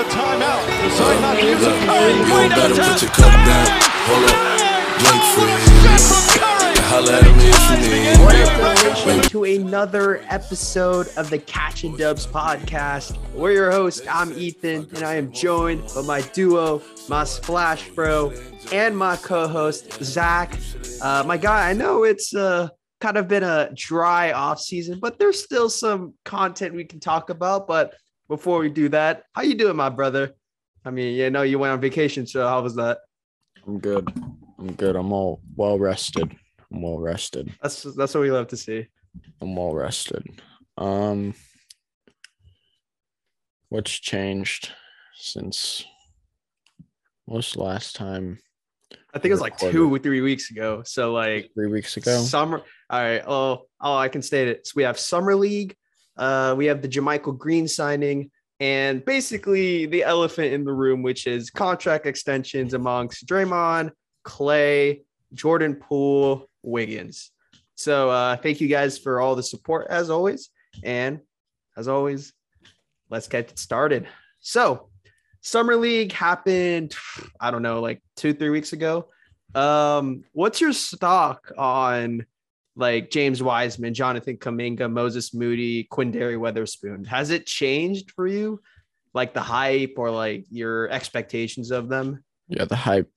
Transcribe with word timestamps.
a 0.00 0.04
timeout. 0.04 0.64
Decide 0.82 1.20
not 1.20 1.38
to 1.38 1.46
use 1.46 1.62
it. 1.62 1.86
Curry, 1.86 2.12
You 2.14 2.34
way 2.34 2.48
gon' 2.48 2.70
better 2.70 2.92
put 2.92 3.02
your 3.02 3.10
cup 3.10 3.32
down. 3.44 3.66
Hold 4.08 4.30
up. 4.30 4.36
Blink 4.98 5.22
freeze. 5.34 6.30
Holla 6.90 7.18
at 7.18 7.36
me 7.36 7.50
if 7.50 7.84
you 7.84 8.16
need 8.16 8.18
What 8.24 8.34
me. 8.34 8.42
up, 8.42 8.76
Dub 8.82 9.06
Nation, 9.06 9.22
to 9.30 9.44
another 9.44 10.22
episode 10.28 11.08
of 11.16 11.28
the 11.28 11.38
Catching 11.38 11.96
Dubs 11.96 12.26
podcast. 12.26 13.16
We're 13.34 13.52
your 13.52 13.70
host. 13.70 14.02
I'm 14.10 14.32
Ethan, 14.32 14.88
and 14.94 15.02
I 15.04 15.14
am 15.16 15.30
joined 15.32 15.84
by 15.94 16.00
my 16.02 16.22
duo, 16.22 16.82
my 17.08 17.24
Splash 17.24 17.88
Bro, 17.90 18.32
and 18.72 18.96
my 18.96 19.16
co-host 19.16 20.02
Zach. 20.02 20.58
Uh, 21.02 21.22
my 21.26 21.36
guy, 21.36 21.68
I 21.68 21.74
know 21.74 22.04
it's 22.04 22.34
uh, 22.34 22.68
kind 23.02 23.18
of 23.18 23.28
been 23.28 23.44
a 23.44 23.70
dry 23.74 24.32
off 24.32 24.60
season, 24.60 24.98
but 24.98 25.18
there's 25.18 25.42
still 25.44 25.68
some 25.68 26.14
content 26.24 26.74
we 26.74 26.84
can 26.84 27.00
talk 27.00 27.28
about. 27.30 27.68
But 27.68 27.94
before 28.30 28.60
we 28.60 28.70
do 28.70 28.88
that, 28.88 29.24
how 29.34 29.42
you 29.42 29.56
doing, 29.56 29.74
my 29.74 29.88
brother? 29.88 30.34
I 30.84 30.90
mean, 30.90 31.16
you 31.16 31.28
know, 31.30 31.42
you 31.42 31.58
went 31.58 31.72
on 31.72 31.80
vacation, 31.80 32.26
so 32.28 32.46
how 32.46 32.62
was 32.62 32.76
that? 32.76 32.98
I'm 33.66 33.80
good. 33.80 34.08
I'm 34.56 34.72
good. 34.74 34.94
I'm 34.94 35.12
all 35.12 35.42
well 35.56 35.78
rested. 35.78 36.34
I'm 36.72 36.80
well 36.80 37.00
rested. 37.00 37.52
That's 37.60 37.82
that's 37.82 38.14
what 38.14 38.20
we 38.20 38.30
love 38.30 38.46
to 38.48 38.56
see. 38.56 38.86
I'm 39.42 39.56
well 39.56 39.74
rested. 39.74 40.24
Um 40.78 41.34
what's 43.68 43.92
changed 43.92 44.70
since 45.14 45.84
most 47.28 47.56
last 47.56 47.96
time 47.96 48.38
I 49.12 49.18
think 49.18 49.30
it 49.30 49.34
was 49.34 49.40
like 49.40 49.58
two 49.58 49.92
or 49.92 49.98
three 49.98 50.20
weeks 50.20 50.50
ago. 50.50 50.82
So 50.84 51.12
like 51.12 51.50
three 51.54 51.66
weeks 51.66 51.96
ago? 51.96 52.22
Summer. 52.22 52.62
All 52.88 53.00
right. 53.00 53.22
Oh, 53.26 53.62
oh, 53.80 53.96
I 53.96 54.08
can 54.08 54.22
state 54.22 54.48
it. 54.48 54.66
So 54.66 54.74
we 54.76 54.84
have 54.84 54.98
summer 54.98 55.34
league. 55.34 55.74
Uh, 56.16 56.54
we 56.56 56.66
have 56.66 56.82
the 56.82 56.88
JaMychal 56.88 57.38
Green 57.38 57.66
signing, 57.66 58.30
and 58.58 59.04
basically 59.04 59.86
the 59.86 60.02
elephant 60.02 60.52
in 60.52 60.64
the 60.64 60.72
room, 60.72 61.02
which 61.02 61.26
is 61.26 61.50
contract 61.50 62.06
extensions 62.06 62.74
amongst 62.74 63.26
Draymond, 63.26 63.90
Klay, 64.24 65.02
Jordan 65.32 65.76
Poole, 65.76 66.46
Wiggins. 66.62 67.30
So 67.74 68.10
uh, 68.10 68.36
thank 68.36 68.60
you 68.60 68.68
guys 68.68 68.98
for 68.98 69.20
all 69.20 69.34
the 69.34 69.42
support 69.42 69.86
as 69.88 70.10
always, 70.10 70.50
and 70.84 71.20
as 71.76 71.88
always, 71.88 72.32
let's 73.08 73.28
get 73.28 73.58
started. 73.58 74.06
So 74.40 74.90
summer 75.40 75.76
league 75.76 76.12
happened. 76.12 76.94
I 77.40 77.50
don't 77.50 77.62
know, 77.62 77.80
like 77.80 78.02
two, 78.16 78.34
three 78.34 78.50
weeks 78.50 78.72
ago. 78.72 79.08
Um, 79.54 80.24
what's 80.32 80.60
your 80.60 80.72
stock 80.72 81.52
on 81.56 82.26
like 82.76 83.10
James 83.10 83.42
Wiseman, 83.42 83.94
Jonathan 83.94 84.36
Kuminga, 84.36 84.90
Moses 84.90 85.34
Moody, 85.34 85.84
Quinndary 85.84 86.36
Weatherspoon? 86.36 87.06
Has 87.06 87.30
it 87.30 87.46
changed 87.46 88.12
for 88.12 88.26
you? 88.26 88.60
Like 89.12 89.34
the 89.34 89.40
hype 89.40 89.94
or 89.96 90.10
like 90.10 90.46
your 90.50 90.88
expectations 90.88 91.70
of 91.70 91.88
them? 91.88 92.24
Yeah, 92.48 92.64
the 92.64 92.76
hype 92.76 93.10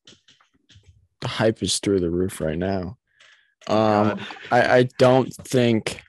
the 1.22 1.28
hype 1.28 1.64
is 1.64 1.80
through 1.80 2.02
the 2.02 2.10
roof 2.10 2.42
right 2.42 2.58
now. 2.58 2.98
Um 3.68 4.20
I, 4.52 4.78
I 4.78 4.90
don't 4.98 5.34
think 5.34 6.02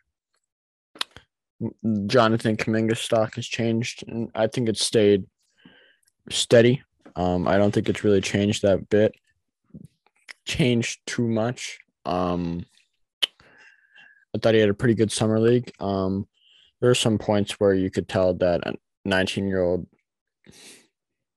Jonathan 2.06 2.56
Kuminga's 2.56 3.00
stock 3.00 3.36
has 3.36 3.46
changed. 3.46 4.04
and 4.08 4.30
I 4.34 4.46
think 4.46 4.68
it's 4.68 4.84
stayed 4.84 5.24
steady. 6.30 6.82
Um, 7.16 7.46
I 7.46 7.56
don't 7.56 7.72
think 7.72 7.88
it's 7.88 8.04
really 8.04 8.20
changed 8.20 8.62
that 8.62 8.88
bit, 8.88 9.14
changed 10.44 11.00
too 11.06 11.28
much. 11.28 11.78
Um, 12.04 12.64
I 14.34 14.38
thought 14.38 14.54
he 14.54 14.60
had 14.60 14.70
a 14.70 14.74
pretty 14.74 14.94
good 14.94 15.12
summer 15.12 15.38
league. 15.38 15.70
Um, 15.80 16.26
there 16.80 16.90
are 16.90 16.94
some 16.94 17.18
points 17.18 17.52
where 17.60 17.74
you 17.74 17.90
could 17.90 18.08
tell 18.08 18.34
that 18.34 18.66
a 18.66 18.74
19 19.04 19.46
year 19.46 19.62
old 19.62 19.86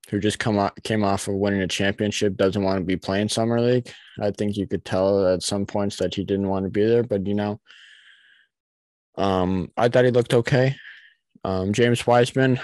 who 0.10 0.20
just 0.20 0.40
come 0.40 0.58
out, 0.58 0.82
came 0.84 1.04
off 1.04 1.28
of 1.28 1.36
winning 1.36 1.62
a 1.62 1.68
championship 1.68 2.38
doesn't 2.38 2.64
want 2.64 2.80
to 2.80 2.86
be 2.86 2.96
playing 2.96 3.30
summer 3.30 3.60
league. 3.60 3.92
I 4.22 4.32
think 4.32 4.56
you 4.56 4.66
could 4.66 4.86
tell 4.86 5.28
at 5.28 5.44
some 5.44 5.66
points 5.66 5.98
that 5.98 6.16
he 6.16 6.24
didn't 6.24 6.48
want 6.48 6.66
to 6.66 6.72
be 6.72 6.86
there, 6.86 7.04
but 7.04 7.28
you 7.28 7.34
know, 7.34 7.60
um, 9.18 9.72
I 9.76 9.90
thought 9.90 10.06
he 10.06 10.12
looked 10.12 10.34
okay. 10.34 10.76
Um, 11.44 11.74
James 11.74 12.08
Wiseman, 12.08 12.60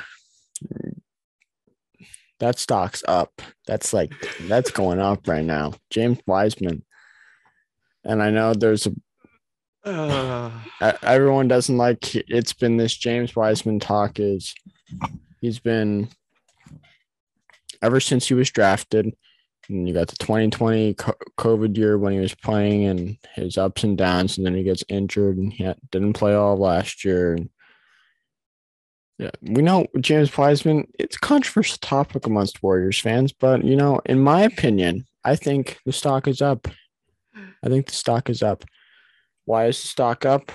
that 2.40 2.60
stock's 2.60 3.04
up. 3.08 3.42
That's 3.68 3.94
like 3.94 4.14
that's 4.42 4.72
going 4.72 5.00
up 5.00 5.28
right 5.28 5.46
now. 5.46 5.74
James 5.90 6.20
Wiseman, 6.26 6.84
and 8.04 8.22
I 8.22 8.30
know 8.30 8.54
there's 8.54 8.88
a 8.88 8.94
Uh, 9.86 10.52
everyone 11.02 11.48
doesn't 11.48 11.78
like 11.78 12.16
it's 12.16 12.54
been 12.54 12.78
this 12.78 12.96
James 12.96 13.36
Wiseman 13.36 13.80
talk 13.80 14.20
is 14.20 14.56
he's 15.42 15.60
been 15.60 16.08
ever 17.82 18.00
since 18.00 18.28
he 18.28 18.34
was 18.34 18.50
drafted 18.50 19.14
and 19.70 19.88
you 19.88 19.94
got 19.94 20.08
the 20.08 20.16
2020 20.18 20.94
COVID 20.94 21.78
year 21.78 21.98
when 21.98 22.14
he 22.14 22.20
was 22.20 22.34
playing 22.34 22.86
and 22.86 23.18
his 23.34 23.58
ups 23.58 23.84
and 23.84 23.98
downs 23.98 24.38
and 24.38 24.46
then 24.46 24.56
he 24.56 24.64
gets 24.64 24.84
injured 24.88 25.38
and 25.38 25.52
he 25.52 25.70
didn't 25.92 26.14
play 26.14 26.34
all 26.34 26.56
last 26.56 27.04
year 27.04 27.34
and 27.34 27.50
yeah, 29.20 29.30
we 29.42 29.62
know 29.62 29.86
James 30.00 30.36
Wiseman. 30.36 30.88
It's 30.98 31.16
a 31.16 31.20
controversial 31.20 31.78
topic 31.82 32.26
amongst 32.26 32.64
Warriors 32.64 33.00
fans, 33.00 33.32
but 33.32 33.64
you 33.64 33.76
know, 33.76 34.02
in 34.06 34.20
my 34.20 34.42
opinion, 34.42 35.06
I 35.24 35.36
think 35.36 35.78
the 35.86 35.94
stock 35.94 36.28
is 36.28 36.42
up. 36.42 36.68
I 37.64 37.70
think 37.70 37.86
the 37.86 37.94
stock 37.94 38.30
is 38.30 38.42
up. 38.42 38.66
Why 39.46 39.68
is 39.68 39.82
the 39.82 39.88
stock 39.88 40.26
up? 40.26 40.52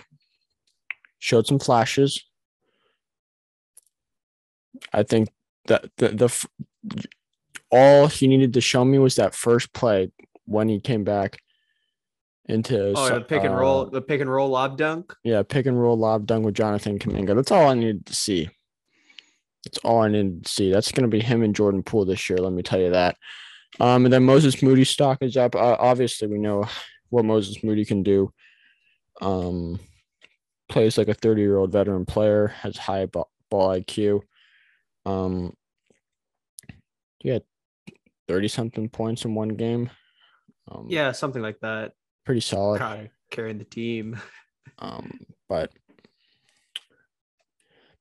Showed 1.18 1.46
some 1.46 1.58
flashes. 1.58 2.24
I 4.92 5.02
think 5.02 5.28
that 5.66 5.90
the, 5.96 6.08
the 6.08 6.46
all 7.70 8.06
he 8.06 8.26
needed 8.26 8.54
to 8.54 8.60
show 8.60 8.84
me 8.84 8.98
was 8.98 9.16
that 9.16 9.34
first 9.34 9.72
play 9.72 10.10
when 10.46 10.68
he 10.68 10.80
came 10.80 11.04
back 11.04 11.38
into 12.46 12.94
oh, 12.96 13.08
the 13.10 13.20
pick 13.20 13.44
and 13.44 13.52
uh, 13.54 13.58
roll, 13.58 13.86
the 13.86 14.00
pick 14.00 14.20
and 14.20 14.32
roll 14.32 14.48
lob 14.48 14.78
dunk. 14.78 15.14
yeah, 15.22 15.42
pick 15.42 15.66
and 15.66 15.80
roll 15.80 15.98
lob 15.98 16.26
dunk 16.26 16.44
with 16.46 16.54
Jonathan 16.54 16.98
Kuminga. 16.98 17.34
That's 17.34 17.50
all 17.50 17.68
I 17.68 17.74
needed 17.74 18.06
to 18.06 18.14
see. 18.14 18.48
That's 19.64 19.78
all 19.78 20.00
I 20.00 20.08
needed 20.08 20.44
to 20.44 20.50
see. 20.50 20.72
That's 20.72 20.92
going 20.92 21.02
to 21.02 21.14
be 21.14 21.20
him 21.20 21.42
and 21.42 21.54
Jordan 21.54 21.82
Poole 21.82 22.06
this 22.06 22.30
year. 22.30 22.38
Let 22.38 22.52
me 22.52 22.62
tell 22.62 22.80
you 22.80 22.90
that. 22.90 23.16
Um, 23.80 24.06
and 24.06 24.12
then 24.12 24.24
Moses 24.24 24.62
Moody 24.62 24.84
stock 24.84 25.18
is 25.20 25.36
up. 25.36 25.54
Uh, 25.54 25.76
obviously, 25.78 26.26
we 26.26 26.38
know 26.38 26.66
what 27.10 27.26
Moses 27.26 27.62
Moody 27.62 27.84
can 27.84 28.02
do. 28.02 28.32
Um, 29.20 29.80
plays 30.68 30.98
like 30.98 31.08
a 31.08 31.14
30 31.14 31.40
year 31.40 31.56
old 31.58 31.72
veteran 31.72 32.04
player, 32.06 32.48
has 32.48 32.76
high 32.76 33.06
ball, 33.06 33.30
ball 33.50 33.70
IQ. 33.70 34.20
Um, 35.06 35.54
yeah, 37.24 37.38
30 38.28 38.48
something 38.48 38.88
points 38.88 39.24
in 39.24 39.34
one 39.34 39.48
game. 39.50 39.90
Um, 40.70 40.86
Yeah, 40.88 41.12
something 41.12 41.42
like 41.42 41.60
that. 41.60 41.92
pretty 42.24 42.40
solid. 42.42 42.78
Kind 42.78 43.06
of 43.06 43.08
carrying 43.30 43.58
the 43.58 43.64
team. 43.64 44.18
Um, 44.78 45.10
but 45.48 45.72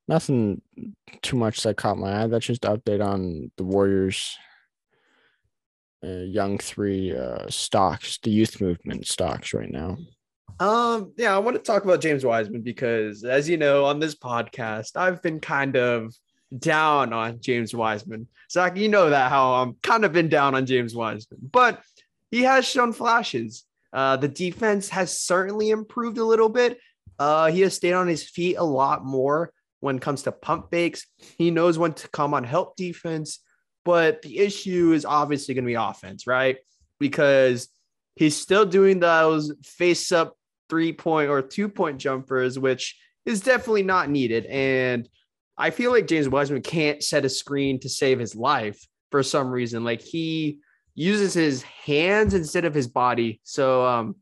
nothing 0.07 0.61
too 1.21 1.37
much 1.37 1.63
that 1.63 1.77
caught 1.77 1.97
my 1.97 2.23
eye. 2.23 2.27
That's 2.27 2.45
just 2.45 2.65
an 2.65 2.77
update 2.77 3.03
on 3.03 3.51
the 3.57 3.63
Warriors. 3.63 4.37
Uh, 6.03 6.23
young 6.25 6.59
three 6.59 7.15
uh, 7.17 7.45
stocks, 7.49 8.19
the 8.21 8.29
youth 8.29 8.61
movement 8.61 9.07
stocks 9.07 9.53
right 9.53 9.71
now. 9.71 9.97
Um, 10.59 11.13
yeah, 11.17 11.35
I 11.35 11.39
want 11.39 11.55
to 11.55 11.61
talk 11.63 11.83
about 11.83 12.01
James 12.01 12.25
Wiseman 12.25 12.61
because, 12.61 13.23
as 13.23 13.47
you 13.47 13.57
know, 13.57 13.85
on 13.85 13.99
this 13.99 14.15
podcast, 14.15 14.95
I've 14.95 15.21
been 15.21 15.39
kind 15.39 15.77
of 15.77 16.15
down 16.57 17.13
on 17.13 17.39
James 17.41 17.75
Wiseman. 17.75 18.27
Zach, 18.51 18.75
you 18.75 18.89
know 18.89 19.09
that 19.09 19.29
how 19.29 19.55
I'm 19.55 19.75
kind 19.83 20.03
of 20.03 20.13
been 20.13 20.29
down 20.29 20.55
on 20.55 20.65
James 20.65 20.95
Wiseman, 20.95 21.39
but 21.51 21.81
he 22.31 22.43
has 22.43 22.65
shown 22.65 22.91
flashes. 22.91 23.65
Uh, 23.93 24.17
the 24.17 24.27
defense 24.27 24.89
has 24.89 25.19
certainly 25.19 25.69
improved 25.69 26.17
a 26.17 26.25
little 26.25 26.49
bit. 26.49 26.79
Uh, 27.19 27.51
he 27.51 27.61
has 27.61 27.75
stayed 27.75 27.93
on 27.93 28.07
his 28.07 28.27
feet 28.27 28.55
a 28.57 28.63
lot 28.63 29.05
more 29.05 29.51
when 29.79 29.97
it 29.97 30.01
comes 30.01 30.23
to 30.23 30.31
pump 30.31 30.71
fakes. 30.71 31.05
He 31.37 31.51
knows 31.51 31.77
when 31.77 31.93
to 31.93 32.09
come 32.09 32.33
on 32.33 32.43
help 32.43 32.75
defense, 32.75 33.39
but 33.85 34.23
the 34.23 34.39
issue 34.39 34.91
is 34.93 35.05
obviously 35.05 35.53
going 35.53 35.65
to 35.65 35.69
be 35.69 35.75
offense, 35.75 36.25
right? 36.25 36.57
Because 36.99 37.69
he's 38.15 38.35
still 38.35 38.65
doing 38.65 38.99
those 38.99 39.53
face 39.63 40.11
up 40.11 40.35
three 40.69 40.93
point 40.93 41.29
or 41.29 41.41
two 41.41 41.69
point 41.69 41.97
jumpers, 41.97 42.57
which 42.59 42.97
is 43.25 43.41
definitely 43.41 43.83
not 43.83 44.09
needed. 44.09 44.45
And 44.45 45.07
I 45.57 45.71
feel 45.71 45.91
like 45.91 46.07
James 46.07 46.29
Wiseman 46.29 46.61
can't 46.61 47.03
set 47.03 47.25
a 47.25 47.29
screen 47.29 47.79
to 47.81 47.89
save 47.89 48.19
his 48.19 48.35
life 48.35 48.79
for 49.11 49.23
some 49.23 49.49
reason. 49.49 49.83
Like 49.83 50.01
he 50.01 50.59
uses 50.95 51.33
his 51.33 51.61
hands 51.61 52.33
instead 52.33 52.65
of 52.65 52.73
his 52.73 52.87
body. 52.87 53.39
So 53.43 53.85
um, 53.85 54.15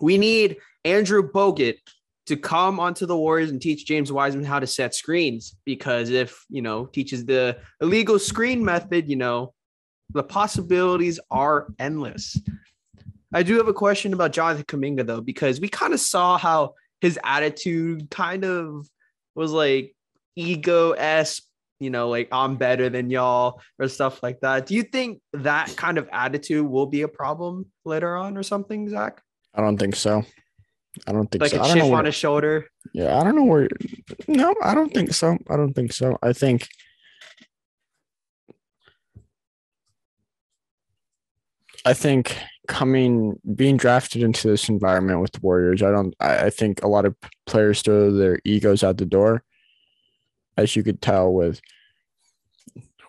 we 0.00 0.18
need 0.18 0.58
Andrew 0.84 1.28
Bogut 1.28 1.76
to 2.26 2.36
come 2.36 2.78
onto 2.78 3.06
the 3.06 3.16
Warriors 3.16 3.50
and 3.50 3.60
teach 3.60 3.86
James 3.86 4.12
Wiseman 4.12 4.44
how 4.44 4.60
to 4.60 4.66
set 4.66 4.94
screens 4.94 5.56
because 5.64 6.10
if 6.10 6.44
you 6.48 6.62
know 6.62 6.86
teaches 6.86 7.24
the 7.24 7.58
illegal 7.80 8.18
screen 8.18 8.64
method, 8.64 9.08
you 9.08 9.16
know 9.16 9.54
the 10.10 10.22
possibilities 10.22 11.18
are 11.30 11.68
endless. 11.78 12.38
I 13.32 13.42
do 13.42 13.56
have 13.56 13.68
a 13.68 13.72
question 13.72 14.12
about 14.12 14.32
Jonathan 14.32 14.64
Kuminga 14.64 15.06
though, 15.06 15.20
because 15.20 15.60
we 15.60 15.68
kind 15.68 15.94
of 15.94 16.00
saw 16.00 16.36
how 16.38 16.74
his 17.00 17.18
attitude 17.24 18.10
kind 18.10 18.44
of 18.44 18.86
was 19.34 19.52
like 19.52 19.94
ego 20.36 20.92
esque. 20.92 21.42
you 21.80 21.90
know, 21.90 22.08
like 22.08 22.28
I'm 22.30 22.56
better 22.56 22.88
than 22.88 23.10
y'all 23.10 23.60
or 23.78 23.88
stuff 23.88 24.22
like 24.22 24.40
that. 24.40 24.66
Do 24.66 24.74
you 24.74 24.84
think 24.84 25.20
that 25.32 25.74
kind 25.76 25.98
of 25.98 26.08
attitude 26.12 26.64
will 26.66 26.86
be 26.86 27.02
a 27.02 27.08
problem 27.08 27.66
later 27.84 28.14
on 28.16 28.36
or 28.36 28.42
something, 28.44 28.88
Zach? 28.88 29.20
I 29.54 29.60
don't 29.62 29.78
think 29.78 29.96
so. 29.96 30.22
I 31.06 31.12
don't 31.12 31.28
think 31.30 31.42
Like 31.42 31.50
so. 31.52 31.56
a 31.58 31.60
I 31.60 31.66
don't 31.66 31.74
chip 31.74 31.82
know 31.84 31.86
on 31.88 31.92
where, 31.92 32.04
his 32.04 32.14
shoulder. 32.14 32.66
yeah, 32.92 33.18
I 33.18 33.24
don't 33.24 33.34
know 33.34 33.44
where. 33.44 33.68
No, 34.28 34.54
I 34.62 34.74
don't 34.74 34.92
think 34.94 35.12
so. 35.14 35.36
I 35.50 35.56
don't 35.56 35.72
think 35.74 35.92
so. 35.92 36.18
I 36.22 36.32
think 36.32 36.68
I 41.84 41.94
think 41.94 42.36
coming 42.68 43.38
being 43.54 43.76
drafted 43.76 44.22
into 44.22 44.48
this 44.48 44.68
environment 44.68 45.20
with 45.20 45.32
the 45.32 45.40
Warriors, 45.40 45.82
I 45.82 45.90
don't. 45.90 46.14
I, 46.20 46.46
I 46.46 46.50
think 46.50 46.82
a 46.82 46.88
lot 46.88 47.04
of 47.04 47.16
players 47.46 47.82
throw 47.82 48.12
their 48.12 48.40
egos 48.44 48.84
out 48.84 48.98
the 48.98 49.06
door, 49.06 49.42
as 50.56 50.76
you 50.76 50.82
could 50.82 51.02
tell 51.02 51.32
with 51.32 51.60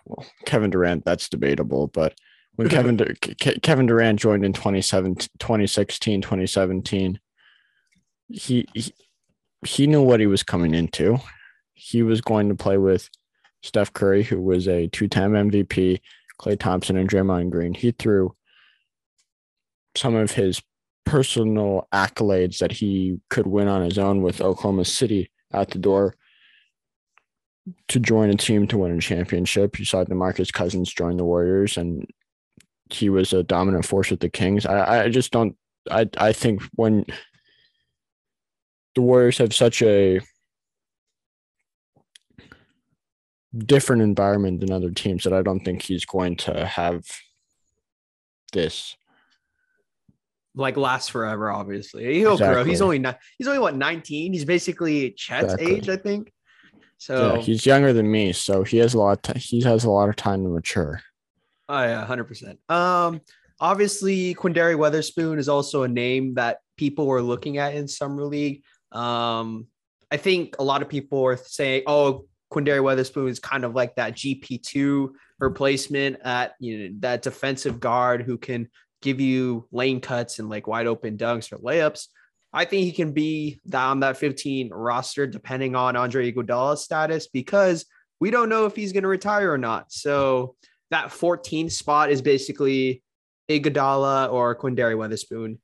well, 0.05 0.25
Kevin 0.45 0.69
Durant. 0.69 1.05
That's 1.05 1.29
debatable, 1.29 1.87
but 1.87 2.15
when 2.55 2.69
Kevin 2.69 2.97
Kevin 3.61 3.85
Durant 3.85 4.19
joined 4.19 4.45
in 4.45 4.53
2017, 4.53 5.27
2016, 5.39 6.21
2017, 6.21 7.19
he, 8.29 8.67
he 8.73 8.93
he 9.65 9.87
knew 9.87 10.01
what 10.01 10.19
he 10.19 10.27
was 10.27 10.43
coming 10.43 10.73
into. 10.73 11.19
He 11.73 12.03
was 12.03 12.21
going 12.21 12.49
to 12.49 12.55
play 12.55 12.77
with 12.77 13.09
Steph 13.61 13.93
Curry, 13.93 14.23
who 14.23 14.41
was 14.41 14.67
a 14.67 14.87
two-time 14.87 15.31
MVP, 15.31 15.99
Klay 16.39 16.59
Thompson, 16.59 16.97
and 16.97 17.09
Draymond 17.09 17.49
Green. 17.49 17.73
He 17.73 17.91
threw 17.91 18.35
some 19.95 20.15
of 20.15 20.31
his 20.31 20.61
personal 21.05 21.87
accolades 21.93 22.59
that 22.59 22.71
he 22.71 23.19
could 23.29 23.47
win 23.47 23.67
on 23.67 23.83
his 23.83 23.97
own 23.97 24.21
with 24.21 24.41
Oklahoma 24.41 24.85
City 24.85 25.31
out 25.53 25.69
the 25.69 25.79
door 25.79 26.15
to 27.87 27.99
join 27.99 28.29
a 28.29 28.35
team 28.35 28.67
to 28.67 28.77
win 28.77 28.97
a 28.97 29.01
championship. 29.01 29.79
You 29.79 29.85
saw 29.85 30.03
DeMarcus 30.03 30.51
Cousins 30.51 30.93
join 30.93 31.17
the 31.17 31.23
Warriors, 31.23 31.77
and 31.77 32.07
he 32.89 33.09
was 33.09 33.33
a 33.33 33.43
dominant 33.43 33.85
force 33.85 34.09
with 34.09 34.19
the 34.19 34.29
Kings. 34.29 34.65
I, 34.65 35.05
I 35.05 35.09
just 35.09 35.31
don't. 35.31 35.55
I 35.89 36.09
I 36.17 36.33
think 36.33 36.61
when 36.75 37.05
the 38.95 39.01
Warriors 39.01 39.37
have 39.37 39.53
such 39.53 39.81
a 39.81 40.21
different 43.57 44.01
environment 44.01 44.59
than 44.59 44.71
other 44.71 44.91
teams 44.91 45.23
that 45.23 45.33
I 45.33 45.41
don't 45.41 45.59
think 45.59 45.83
he's 45.83 46.05
going 46.05 46.37
to 46.37 46.65
have 46.65 47.03
this. 48.51 48.95
Like 50.55 50.77
last 50.77 51.11
forever, 51.11 51.51
obviously. 51.51 52.15
He'll 52.19 52.37
grow. 52.37 52.63
He's 52.63 52.81
only 52.81 52.99
not 52.99 53.19
he's 53.37 53.47
only 53.47 53.59
what 53.59 53.75
19. 53.75 54.33
He's 54.33 54.45
basically 54.45 55.11
Chet's 55.11 55.53
Exactly. 55.53 55.75
age, 55.75 55.89
I 55.89 55.97
think. 55.97 56.31
So 56.97 57.35
yeah, 57.35 57.41
he's 57.41 57.65
younger 57.65 57.91
than 57.91 58.09
me, 58.09 58.33
so 58.33 58.63
he 58.63 58.77
has 58.77 58.93
a 58.93 58.99
lot. 58.99 59.27
Of 59.27 59.33
t- 59.33 59.39
he 59.39 59.61
has 59.63 59.83
a 59.83 59.89
lot 59.89 60.09
of 60.09 60.15
time 60.15 60.43
to 60.43 60.49
mature. 60.49 61.01
Oh 61.67 61.81
yeah, 61.81 62.05
hundred 62.05 62.25
percent. 62.25 62.59
Um, 62.69 63.19
obviously, 63.59 64.35
Quinndary 64.35 64.75
Weatherspoon 64.75 65.37
is 65.37 65.49
also 65.49 65.83
a 65.83 65.87
name 65.87 66.35
that 66.35 66.59
people 66.77 67.07
were 67.07 67.21
looking 67.21 67.57
at 67.57 67.73
in 67.73 67.87
summer 67.87 68.23
league. 68.23 68.63
Um, 68.91 69.67
I 70.11 70.17
think 70.17 70.55
a 70.59 70.63
lot 70.63 70.81
of 70.81 70.87
people 70.87 71.25
are 71.25 71.35
saying, 71.35 71.83
"Oh, 71.87 72.25
Quinndary 72.53 72.79
Weatherspoon 72.79 73.29
is 73.29 73.39
kind 73.39 73.65
of 73.65 73.73
like 73.73 73.95
that 73.95 74.13
GP 74.13 74.61
two 74.61 75.15
replacement 75.39 76.17
at 76.23 76.53
you 76.59 76.77
know 76.77 76.95
that 76.99 77.21
defensive 77.21 77.79
guard 77.79 78.21
who 78.21 78.37
can 78.37 78.69
give 79.03 79.19
you 79.19 79.67
lane 79.71 80.01
cuts 80.01 80.39
and 80.39 80.49
like 80.49 80.65
wide 80.65 80.87
open 80.87 81.17
dunks 81.17 81.51
or 81.51 81.57
layups." 81.57 82.07
I 82.53 82.65
think 82.65 82.85
he 82.85 82.91
can 82.91 83.13
be 83.13 83.59
on 83.73 84.01
that 84.01 84.17
15 84.17 84.69
roster 84.69 85.25
depending 85.25 85.75
on 85.75 85.95
Andre 85.95 86.31
Iguodala's 86.31 86.83
status 86.83 87.27
because 87.27 87.85
we 88.19 88.29
don't 88.29 88.49
know 88.49 88.65
if 88.65 88.75
he's 88.75 88.93
going 88.93 89.03
to 89.03 89.09
retire 89.09 89.51
or 89.51 89.57
not. 89.57 89.91
So 89.91 90.55
that 90.91 91.11
14 91.11 91.71
spot 91.71 92.11
is 92.11 92.21
basically 92.21 93.01
Iguodala 93.49 94.31
or 94.31 94.55
Quinndary 94.55 94.95
Weatherspoon. 94.95 95.57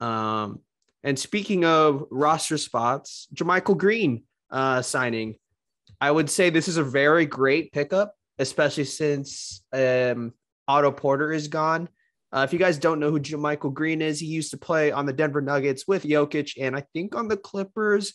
Um, 0.00 0.60
and 1.02 1.18
speaking 1.18 1.64
of 1.64 2.04
roster 2.10 2.56
spots, 2.56 3.26
JaMychal 3.34 3.76
Green 3.76 4.22
uh, 4.50 4.82
signing. 4.82 5.36
I 6.00 6.10
would 6.10 6.30
say 6.30 6.50
this 6.50 6.68
is 6.68 6.76
a 6.76 6.84
very 6.84 7.26
great 7.26 7.72
pickup, 7.72 8.14
especially 8.38 8.84
since 8.84 9.62
um, 9.72 10.32
Otto 10.68 10.92
Porter 10.92 11.32
is 11.32 11.48
gone. 11.48 11.88
Uh, 12.32 12.40
if 12.40 12.52
you 12.52 12.58
guys 12.58 12.78
don't 12.78 12.98
know 12.98 13.10
who 13.10 13.20
JaMychal 13.20 13.74
Green 13.74 14.00
is, 14.00 14.18
he 14.18 14.26
used 14.26 14.52
to 14.52 14.56
play 14.56 14.90
on 14.90 15.04
the 15.04 15.12
Denver 15.12 15.42
Nuggets 15.42 15.86
with 15.86 16.04
Jokic 16.04 16.54
and 16.58 16.74
I 16.74 16.84
think 16.92 17.14
on 17.14 17.28
the 17.28 17.36
Clippers 17.36 18.14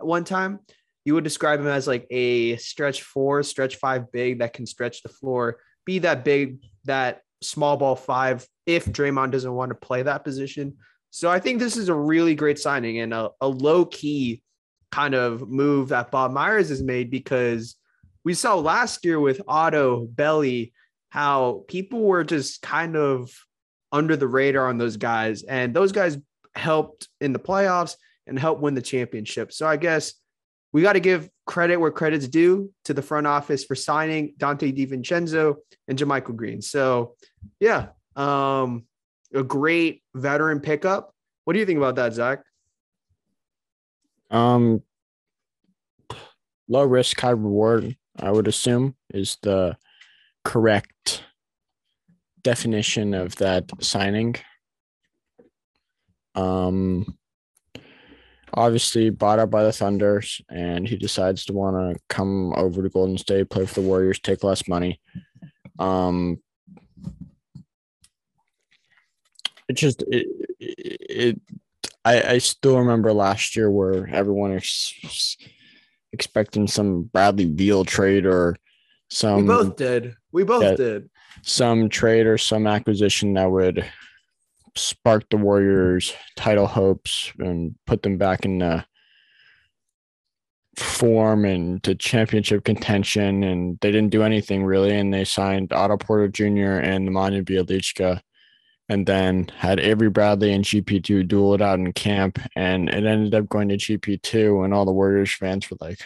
at 0.00 0.06
one 0.06 0.24
time. 0.24 0.60
You 1.06 1.14
would 1.14 1.24
describe 1.24 1.60
him 1.60 1.66
as 1.66 1.86
like 1.86 2.06
a 2.10 2.56
stretch 2.56 3.02
four, 3.02 3.42
stretch 3.42 3.76
five 3.76 4.10
big 4.10 4.38
that 4.38 4.54
can 4.54 4.66
stretch 4.66 5.02
the 5.02 5.10
floor 5.10 5.58
be 5.84 6.00
that 6.00 6.24
big, 6.24 6.58
that 6.84 7.20
small 7.42 7.76
ball 7.76 7.96
five 7.96 8.46
if 8.66 8.86
Draymond 8.86 9.32
doesn't 9.32 9.52
want 9.52 9.70
to 9.70 9.74
play 9.74 10.02
that 10.02 10.24
position. 10.24 10.76
So 11.10 11.30
I 11.30 11.38
think 11.38 11.58
this 11.58 11.76
is 11.76 11.88
a 11.88 11.94
really 11.94 12.34
great 12.34 12.58
signing 12.58 12.98
and 13.00 13.14
a, 13.14 13.30
a 13.40 13.48
low 13.48 13.84
key 13.84 14.42
kind 14.90 15.14
of 15.14 15.48
move 15.48 15.88
that 15.88 16.10
Bob 16.10 16.32
Myers 16.32 16.68
has 16.70 16.82
made 16.82 17.10
because 17.10 17.76
we 18.24 18.34
saw 18.34 18.54
last 18.54 19.04
year 19.04 19.20
with 19.20 19.42
Otto 19.46 20.06
Belly 20.06 20.72
how 21.10 21.64
people 21.68 22.00
were 22.00 22.24
just 22.24 22.62
kind 22.62 22.96
of 22.96 23.30
under 23.94 24.16
the 24.16 24.26
radar 24.26 24.68
on 24.68 24.76
those 24.76 24.96
guys, 24.96 25.44
and 25.44 25.72
those 25.72 25.92
guys 25.92 26.18
helped 26.56 27.08
in 27.20 27.32
the 27.32 27.38
playoffs 27.38 27.96
and 28.26 28.36
helped 28.36 28.60
win 28.60 28.74
the 28.74 28.82
championship. 28.82 29.52
So 29.52 29.66
I 29.66 29.76
guess 29.76 30.14
we 30.72 30.82
got 30.82 30.94
to 30.94 31.00
give 31.00 31.30
credit 31.46 31.76
where 31.76 31.92
credit's 31.92 32.26
due 32.26 32.72
to 32.86 32.92
the 32.92 33.02
front 33.02 33.28
office 33.28 33.64
for 33.64 33.76
signing 33.76 34.34
Donte 34.36 34.76
DiVincenzo 34.76 35.54
and 35.86 35.96
JaMychal 35.96 36.34
Green. 36.34 36.60
So, 36.60 37.14
yeah, 37.60 37.88
um, 38.16 38.84
a 39.32 39.44
great 39.44 40.02
veteran 40.14 40.58
pickup. 40.58 41.14
What 41.44 41.52
do 41.52 41.60
you 41.60 41.66
think 41.66 41.76
about 41.76 41.94
that, 41.94 42.14
Zach? 42.14 42.42
Um, 44.30 44.82
low 46.66 46.82
risk, 46.82 47.20
high 47.20 47.30
reward. 47.30 47.96
I 48.18 48.32
would 48.32 48.48
assume 48.48 48.96
is 49.12 49.36
the 49.42 49.76
correct 50.44 51.22
definition 52.44 53.14
of 53.14 53.34
that 53.36 53.64
signing. 53.82 54.36
Um, 56.36 57.18
obviously 58.52 59.10
bought 59.10 59.40
up 59.40 59.50
by 59.50 59.64
the 59.64 59.72
Thunders, 59.72 60.40
and 60.48 60.86
he 60.86 60.96
decides 60.96 61.44
to 61.46 61.52
want 61.52 61.76
to 61.76 62.00
come 62.08 62.52
over 62.54 62.82
to 62.82 62.88
Golden 62.88 63.18
State, 63.18 63.50
play 63.50 63.66
for 63.66 63.74
the 63.80 63.86
Warriors, 63.86 64.20
take 64.20 64.44
less 64.44 64.68
money. 64.68 65.00
Um, 65.78 66.38
it 69.68 69.74
just 69.74 70.02
it, 70.02 70.26
it, 70.60 71.00
it 71.10 71.40
I, 72.04 72.34
I 72.34 72.38
still 72.38 72.78
remember 72.78 73.12
last 73.12 73.56
year 73.56 73.70
where 73.70 74.06
everyone 74.08 74.52
was 74.52 75.36
expecting 76.12 76.68
some 76.68 77.04
Bradley 77.04 77.46
Beal 77.46 77.84
trade 77.84 78.26
or 78.26 78.56
some 79.10 79.42
we 79.42 79.46
both 79.46 79.76
did. 79.76 80.14
We 80.32 80.44
both 80.44 80.76
did. 80.76 81.10
Some 81.42 81.88
trade 81.88 82.26
or 82.26 82.38
some 82.38 82.66
acquisition 82.66 83.34
that 83.34 83.50
would 83.50 83.84
spark 84.76 85.28
the 85.30 85.36
Warriors' 85.36 86.14
title 86.36 86.66
hopes 86.66 87.32
and 87.38 87.74
put 87.86 88.02
them 88.02 88.18
back 88.18 88.44
in 88.44 88.58
the 88.58 88.84
form 90.76 91.44
and 91.44 91.82
to 91.84 91.94
championship 91.94 92.64
contention. 92.64 93.44
And 93.44 93.78
they 93.80 93.92
didn't 93.92 94.10
do 94.10 94.22
anything 94.22 94.64
really. 94.64 94.96
And 94.96 95.12
they 95.12 95.24
signed 95.24 95.72
Otto 95.72 95.96
Porter 95.96 96.28
Jr. 96.28 96.80
and 96.80 97.08
Nemanja 97.08 97.44
Bjelica 97.44 98.20
and 98.88 99.06
then 99.06 99.48
had 99.56 99.80
Avery 99.80 100.10
Bradley 100.10 100.52
and 100.52 100.64
GP2 100.64 101.26
duel 101.26 101.54
it 101.54 101.62
out 101.62 101.78
in 101.78 101.92
camp. 101.92 102.38
And 102.56 102.88
it 102.88 103.04
ended 103.04 103.34
up 103.34 103.48
going 103.48 103.68
to 103.68 103.76
GP2. 103.76 104.64
And 104.64 104.74
all 104.74 104.84
the 104.84 104.92
Warriors 104.92 105.34
fans 105.34 105.70
were 105.70 105.78
like, 105.80 106.00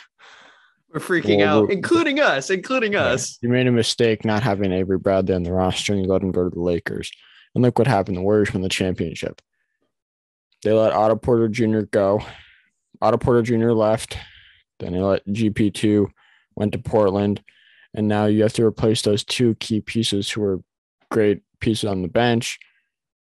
We're 0.98 1.20
freaking 1.20 1.38
Well, 1.38 1.64
out, 1.64 1.70
including 1.70 2.18
us, 2.18 2.50
including 2.50 2.96
us. 2.96 3.38
You 3.40 3.48
made 3.48 3.66
a 3.66 3.72
mistake 3.72 4.24
not 4.24 4.42
having 4.42 4.72
Avery 4.72 4.98
Bradley 4.98 5.34
on 5.34 5.42
the 5.44 5.52
roster 5.52 5.92
and 5.92 6.02
you 6.02 6.08
let 6.08 6.22
him 6.22 6.32
go 6.32 6.44
to 6.44 6.50
the 6.50 6.60
Lakers. 6.60 7.12
And 7.54 7.62
look 7.62 7.78
what 7.78 7.86
happened. 7.86 8.16
The 8.16 8.22
Warriors 8.22 8.52
won 8.52 8.62
the 8.62 8.68
championship. 8.68 9.40
They 10.62 10.72
let 10.72 10.92
Otto 10.92 11.16
Porter 11.16 11.48
Jr. 11.48 11.82
go. 11.82 12.20
Otto 13.00 13.16
Porter 13.16 13.42
Jr. 13.42 13.70
left. 13.70 14.16
Then 14.80 14.92
they 14.92 15.00
let 15.00 15.26
GP2 15.26 16.06
went 16.56 16.72
to 16.72 16.78
Portland. 16.78 17.42
And 17.94 18.08
now 18.08 18.26
you 18.26 18.42
have 18.42 18.52
to 18.54 18.64
replace 18.64 19.02
those 19.02 19.24
two 19.24 19.54
key 19.56 19.80
pieces 19.80 20.30
who 20.30 20.42
are 20.42 20.60
great 21.10 21.42
pieces 21.60 21.84
on 21.84 22.02
the 22.02 22.08
bench. 22.08 22.58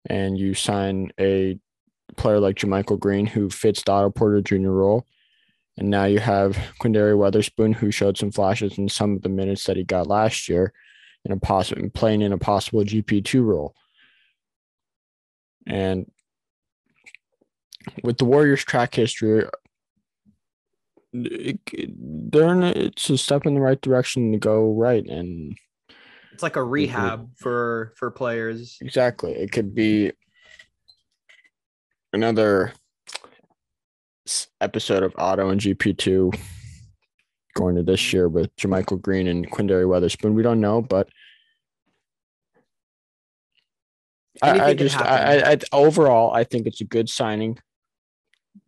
And 0.08 0.38
you 0.38 0.54
sign 0.54 1.10
a 1.18 1.58
player 2.16 2.38
like 2.38 2.56
JaMychal 2.56 3.00
Green 3.00 3.26
who 3.26 3.48
fits 3.48 3.82
the 3.82 3.92
Otto 3.92 4.10
Porter 4.10 4.42
Jr. 4.42 4.70
role. 4.70 5.06
And 5.78 5.88
now 5.88 6.04
you 6.04 6.18
have 6.18 6.56
Quinndary 6.80 7.16
Weatherspoon, 7.16 7.74
who 7.74 7.90
showed 7.90 8.18
some 8.18 8.30
flashes 8.30 8.76
in 8.76 8.88
some 8.88 9.16
of 9.16 9.22
the 9.22 9.28
minutes 9.28 9.64
that 9.64 9.76
he 9.76 9.84
got 9.84 10.06
last 10.06 10.48
year, 10.48 10.72
in 11.24 11.32
a 11.32 11.38
possible 11.38 11.88
playing 11.90 12.20
in 12.22 12.32
a 12.32 12.38
possible 12.38 12.82
GP 12.82 13.24
two 13.24 13.42
role. 13.42 13.74
And 15.66 16.10
with 18.02 18.18
the 18.18 18.24
Warriors' 18.24 18.64
track 18.64 18.94
history, 18.94 19.46
it, 21.12 21.58
they're 22.32 22.52
in 22.52 22.62
it's 22.62 23.10
a 23.10 23.18
step 23.18 23.46
in 23.46 23.54
the 23.54 23.60
right 23.60 23.80
direction 23.80 24.32
to 24.32 24.38
go 24.38 24.72
right, 24.72 25.04
and 25.04 25.56
It's 26.32 26.42
like 26.42 26.56
a 26.56 26.64
rehab 26.64 27.28
for 27.36 27.92
for 27.96 28.10
players. 28.10 28.78
exactly 28.80 29.32
it 29.32 29.52
could 29.52 29.74
be 29.74 30.12
another 32.12 32.72
episode 34.60 35.02
of 35.02 35.14
Otto 35.18 35.48
and 35.48 35.60
GP 35.60 35.98
two 35.98 36.32
going 37.54 37.76
to 37.76 37.82
this 37.82 38.12
year 38.12 38.28
with 38.28 38.54
JaMychal 38.56 39.00
Green 39.00 39.26
and 39.26 39.50
Quinndary 39.50 39.84
Weatherspoon. 39.84 40.34
We 40.34 40.42
don't 40.42 40.60
know, 40.60 40.80
but 40.80 41.08
I, 44.40 44.60
I 44.60 44.74
just 44.74 44.96
I. 44.98 45.38
I, 45.38 45.50
I 45.52 45.58
overall 45.72 46.32
I 46.32 46.44
think 46.44 46.66
it's 46.66 46.80
a 46.80 46.84
good 46.84 47.08
signing. 47.08 47.58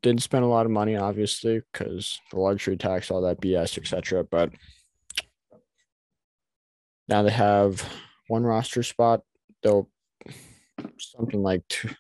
Didn't 0.03 0.23
spend 0.23 0.45
a 0.45 0.49
lot 0.49 0.67
of 0.67 0.73
money, 0.73 0.97
obviously, 0.97 1.61
because 1.73 2.21
the 2.31 2.39
luxury 2.39 2.77
tax, 2.77 3.11
all 3.11 3.23
that 3.23 3.41
BS, 3.41 3.79
etc. 3.79 4.25
But 4.25 4.51
now 7.09 7.23
they 7.23 7.31
have 7.31 7.87
one 8.29 8.45
roster 8.45 8.83
spot. 8.83 9.23
They'll 9.63 9.89
something 10.99 11.43
like 11.43 11.63
two, 11.69 11.91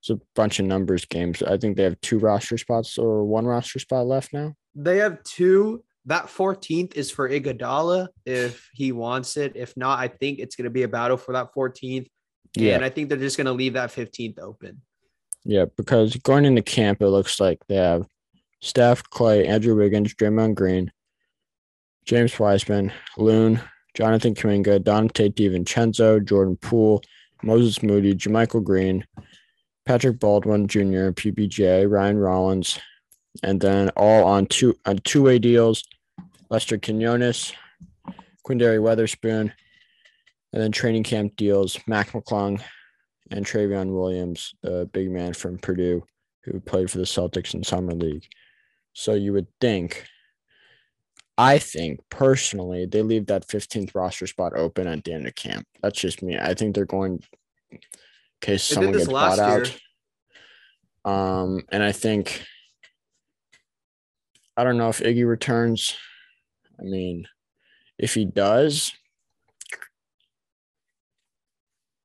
it's 0.00 0.10
a 0.10 0.18
bunch 0.34 0.58
of 0.58 0.66
numbers 0.66 1.04
games. 1.04 1.42
I 1.42 1.56
think 1.56 1.76
they 1.76 1.82
have 1.84 2.00
two 2.00 2.18
roster 2.18 2.56
spots 2.58 2.98
or 2.98 3.24
one 3.24 3.44
roster 3.44 3.78
spot 3.78 4.06
left 4.06 4.32
now. 4.32 4.54
They 4.74 4.98
have 4.98 5.22
two. 5.22 5.84
That 6.06 6.26
14th 6.26 6.94
is 6.96 7.10
for 7.10 7.28
Iguodala 7.28 8.08
if 8.24 8.70
he 8.72 8.90
wants 8.92 9.36
it. 9.36 9.52
If 9.54 9.76
not, 9.76 9.98
I 9.98 10.08
think 10.08 10.38
it's 10.38 10.56
going 10.56 10.64
to 10.64 10.70
be 10.70 10.82
a 10.84 10.88
battle 10.88 11.18
for 11.18 11.32
that 11.32 11.48
14th. 11.54 12.06
Yeah, 12.56 12.74
And 12.74 12.84
I 12.84 12.88
think 12.88 13.08
they're 13.08 13.18
just 13.18 13.36
going 13.36 13.46
to 13.46 13.52
leave 13.52 13.74
that 13.74 13.90
15th 13.90 14.38
open. 14.40 14.80
yeah, 15.44 15.66
because 15.76 16.16
going 16.16 16.46
into 16.46 16.62
camp, 16.62 17.02
it 17.02 17.08
looks 17.08 17.38
like 17.38 17.58
they 17.68 17.76
have 17.76 18.06
Steph, 18.62 19.02
Klay, 19.10 19.46
Andrew 19.46 19.76
Wiggins, 19.76 20.14
Draymond 20.14 20.54
Green, 20.54 20.90
James 22.06 22.38
Wiseman, 22.38 22.92
Loon, 23.18 23.60
Jonathan 23.94 24.34
Kuminga, 24.34 24.80
Donte 24.80 25.32
DiVincenzo, 25.32 26.24
Jordan 26.24 26.56
Poole, 26.56 27.02
Moses 27.42 27.82
Moody, 27.82 28.14
JaMychal 28.14 28.64
Green, 28.64 29.04
Patrick 29.90 30.20
Baldwin 30.20 30.68
Jr., 30.68 31.10
PBJ, 31.10 31.90
Ryan 31.90 32.16
Rollins, 32.16 32.78
and 33.42 33.60
then 33.60 33.88
all 33.96 34.22
on 34.22 34.46
two 34.46 34.76
on 34.86 34.98
two 34.98 35.24
way 35.24 35.40
deals. 35.40 35.82
Lester 36.48 36.78
Quinones, 36.78 37.52
Quinndary 38.46 38.78
Weatherspoon, 38.78 39.52
and 40.52 40.62
then 40.62 40.70
training 40.70 41.02
camp 41.02 41.34
deals. 41.34 41.76
Mac 41.88 42.12
McClung 42.12 42.62
and 43.32 43.44
Trevion 43.44 43.92
Williams, 43.92 44.54
the 44.62 44.88
big 44.92 45.10
man 45.10 45.32
from 45.32 45.58
Purdue, 45.58 46.04
who 46.44 46.60
played 46.60 46.88
for 46.88 46.98
the 46.98 47.04
Celtics 47.04 47.54
in 47.54 47.64
summer 47.64 47.92
league. 47.92 48.28
So 48.92 49.14
you 49.14 49.32
would 49.32 49.48
think, 49.60 50.06
I 51.36 51.58
think 51.58 51.98
personally, 52.10 52.86
they 52.86 53.02
leave 53.02 53.26
that 53.26 53.48
15th 53.48 53.92
roster 53.96 54.28
spot 54.28 54.52
open 54.54 54.86
at 54.86 55.02
the 55.02 55.14
end 55.14 55.26
of 55.26 55.34
camp. 55.34 55.66
That's 55.82 56.00
just 56.00 56.22
me. 56.22 56.38
I 56.38 56.54
think 56.54 56.76
they're 56.76 56.84
going 56.84 57.24
in 57.72 57.80
case 58.40 58.68
They 58.68 58.74
someone 58.74 58.92
gets 58.94 59.08
bought 59.08 59.38
out. 59.38 59.78
Um, 61.04 61.62
and 61.70 61.82
I 61.82 61.92
think 61.92 62.42
I 64.56 64.64
don't 64.64 64.76
know 64.76 64.88
if 64.88 64.98
Iggy 65.00 65.26
returns. 65.26 65.96
I 66.78 66.82
mean, 66.82 67.26
if 67.98 68.14
he 68.14 68.24
does, 68.24 68.92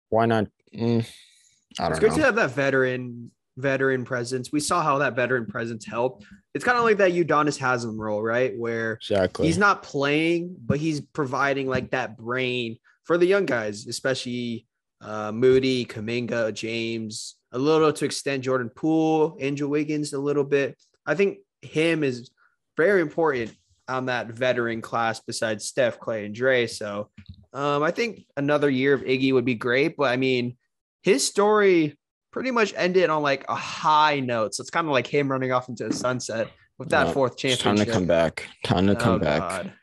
why 0.09 0.25
not? 0.25 0.47
Mm, 0.73 0.81
I 0.81 0.97
It's 0.99 1.79
don't 1.79 1.89
know. 1.89 1.91
It's 1.91 1.99
good 1.99 2.09
know. 2.11 2.15
to 2.17 2.23
have 2.23 2.35
that 2.35 2.51
veteran 2.51 3.31
veteran 3.57 4.03
presence. 4.03 4.51
We 4.51 4.59
saw 4.59 4.81
how 4.81 4.97
that 4.99 5.15
veteran 5.15 5.45
presence 5.45 5.85
helped. 5.85 6.25
It's 6.53 6.65
kind 6.65 6.77
of 6.77 6.83
like 6.83 6.97
that 6.97 7.13
Udonis 7.13 7.57
Haslam 7.57 7.99
role, 7.99 8.21
right? 8.21 8.53
Where 8.57 8.93
Exactly. 8.93 9.47
he's 9.47 9.57
not 9.57 9.83
playing, 9.83 10.55
but 10.65 10.77
he's 10.77 11.01
providing 11.01 11.67
like 11.67 11.91
that 11.91 12.17
brain 12.17 12.77
for 13.03 13.17
the 13.17 13.25
young 13.25 13.45
guys, 13.45 13.87
especially 13.87 14.67
uh, 15.01 15.31
Moody, 15.31 15.85
Kuminga, 15.85 16.53
James, 16.53 17.35
a 17.51 17.59
little 17.59 17.91
to 17.93 18.05
extend 18.05 18.43
Jordan 18.43 18.69
Poole, 18.69 19.37
Andrew 19.39 19.67
Wiggins 19.67 20.13
a 20.13 20.19
little 20.19 20.43
bit. 20.43 20.77
I 21.05 21.15
think 21.15 21.39
him 21.61 22.03
is 22.03 22.31
very 22.77 23.01
important 23.01 23.51
on 23.87 24.07
that 24.07 24.27
veteran 24.27 24.81
class 24.81 25.21
besides 25.25 25.65
Steph, 25.65 25.99
Klay, 25.99 26.25
and 26.25 26.33
Dre. 26.33 26.65
So 26.67 27.09
um, 27.53 27.83
I 27.83 27.91
think 27.91 28.25
another 28.35 28.69
year 28.69 28.93
of 28.93 29.01
Iggy 29.01 29.31
would 29.33 29.45
be 29.45 29.55
great. 29.55 29.95
But 29.97 30.11
I 30.11 30.17
mean, 30.17 30.57
his 31.03 31.25
story 31.25 31.97
pretty 32.31 32.51
much 32.51 32.73
ended 32.75 33.09
on 33.09 33.21
like 33.21 33.45
a 33.47 33.55
high 33.55 34.19
note. 34.19 34.55
So 34.55 34.61
it's 34.61 34.69
kind 34.71 34.87
of 34.87 34.91
like 34.91 35.07
him 35.07 35.31
running 35.31 35.51
off 35.51 35.69
into 35.69 35.87
the 35.87 35.93
sunset 35.93 36.49
with 36.77 36.89
that 36.89 37.07
No, 37.07 37.13
fourth 37.13 37.37
championship. 37.37 37.63
time 37.63 37.77
to 37.77 37.85
come 37.85 38.05
back. 38.07 38.47
Time 38.65 38.87
to 38.87 38.95
come 38.95 39.15
Oh, 39.15 39.19
back. 39.19 39.39
God. 39.39 39.73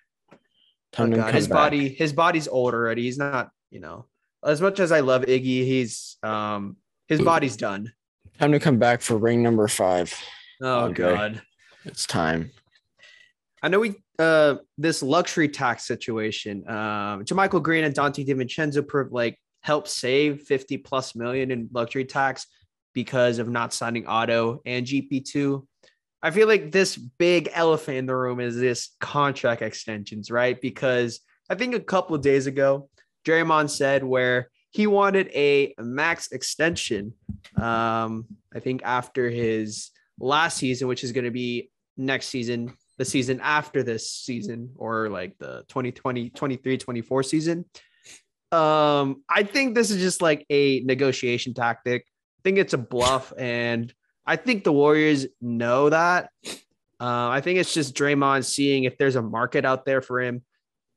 Time 0.93 1.07
Oh, 1.07 1.11
to 1.13 1.17
God. 1.17 1.27
come 1.27 1.35
His 1.35 1.49
back. 1.49 1.57
body, 1.57 1.89
his 1.89 2.13
body's 2.13 2.49
old 2.49 2.75
already. 2.75 3.03
He's 3.05 3.17
not, 3.19 3.49
you 3.71 3.81
know, 3.81 4.05
as 4.45 4.61
much 4.61 4.81
as 4.81 4.93
I 4.93 5.01
love 5.01 5.23
Iggy, 5.23 5.65
he's 5.65 6.17
um 6.23 6.77
his 7.09 7.21
body's 7.21 7.57
done. 7.57 7.93
Time 8.39 8.53
to 8.53 8.61
come 8.61 8.79
back 8.79 9.03
for 9.03 9.17
ring 9.17 9.43
number 9.43 9.69
five. 9.69 10.15
Oh 10.61 10.85
Okay. 10.87 11.03
God. 11.03 11.43
It's 11.85 12.07
time. 12.07 12.51
I 13.63 13.69
know 13.69 13.81
we 13.81 13.97
uh 14.19 14.57
this 14.79 15.03
luxury 15.03 15.49
tax 15.49 15.85
situation. 15.85 16.65
Um 16.69 17.25
JaMychal 17.25 17.63
Green 17.63 17.85
and 17.85 17.95
Donte 17.95 18.27
DiVincenzo 18.27 18.87
per 18.87 19.09
like 19.11 19.39
help 19.63 19.87
save 19.87 20.43
50 20.43 20.79
plus 20.79 21.15
million 21.15 21.51
in 21.51 21.69
luxury 21.73 22.05
tax 22.05 22.47
because 22.95 23.39
of 23.39 23.49
not 23.49 23.73
signing 23.73 24.07
Otto 24.07 24.61
and 24.67 24.87
GP2. 24.87 25.65
I 26.23 26.31
feel 26.31 26.47
like 26.47 26.71
this 26.71 26.97
big 26.97 27.49
elephant 27.53 27.97
in 27.99 28.07
the 28.07 28.15
room 28.15 28.39
is 28.39 28.57
this 28.57 28.91
contract 29.01 29.63
extensions, 29.63 30.31
right? 30.31 30.61
Because 30.61 31.21
I 31.51 31.55
think 31.57 31.75
a 31.75 31.81
couple 31.81 32.15
of 32.15 32.23
days 32.23 32.47
ago, 32.47 32.89
Draymond 33.25 33.71
said 33.71 34.05
where 34.05 34.49
he 34.71 34.87
wanted 34.87 35.29
a 35.35 35.75
max 35.79 36.33
extension. 36.33 37.15
Um, 37.61 38.27
I 38.55 38.61
think 38.61 38.83
after 38.85 39.29
his 39.29 39.91
last 40.19 40.57
season, 40.57 40.89
which 40.89 41.05
is 41.05 41.13
going 41.13 41.25
to 41.25 41.31
be 41.31 41.71
next 41.97 42.29
season, 42.29 42.75
the 42.99 43.05
season 43.05 43.41
after 43.43 43.83
this 43.83 44.11
season, 44.11 44.71
or 44.77 45.09
like 45.09 45.37
the 45.39 45.65
2020, 45.69 46.31
23, 46.31 46.79
24 46.79 47.23
season. 47.23 47.65
Um, 48.51 49.23
I 49.29 49.43
think 49.45 49.75
this 49.75 49.91
is 49.91 50.01
just 50.01 50.23
like 50.23 50.47
a 50.51 50.81
negotiation 50.81 51.55
tactic. 51.55 52.07
I 52.39 52.41
think 52.45 52.59
it's 52.59 52.75
a 52.75 52.79
bluff, 52.79 53.33
and 53.39 53.93
I 54.27 54.37
think 54.37 54.65
the 54.65 54.73
Warriors 54.73 55.27
know 55.41 55.91
that. 55.91 56.31
Uh, 57.01 57.29
I 57.29 57.41
think 57.41 57.59
it's 57.59 57.75
just 57.75 57.95
Draymond 57.95 58.45
seeing 58.45 58.85
if 58.85 58.97
there's 58.97 59.17
a 59.17 59.23
market 59.23 59.65
out 59.65 59.85
there 59.85 60.03
for 60.03 60.21
him. 60.21 60.43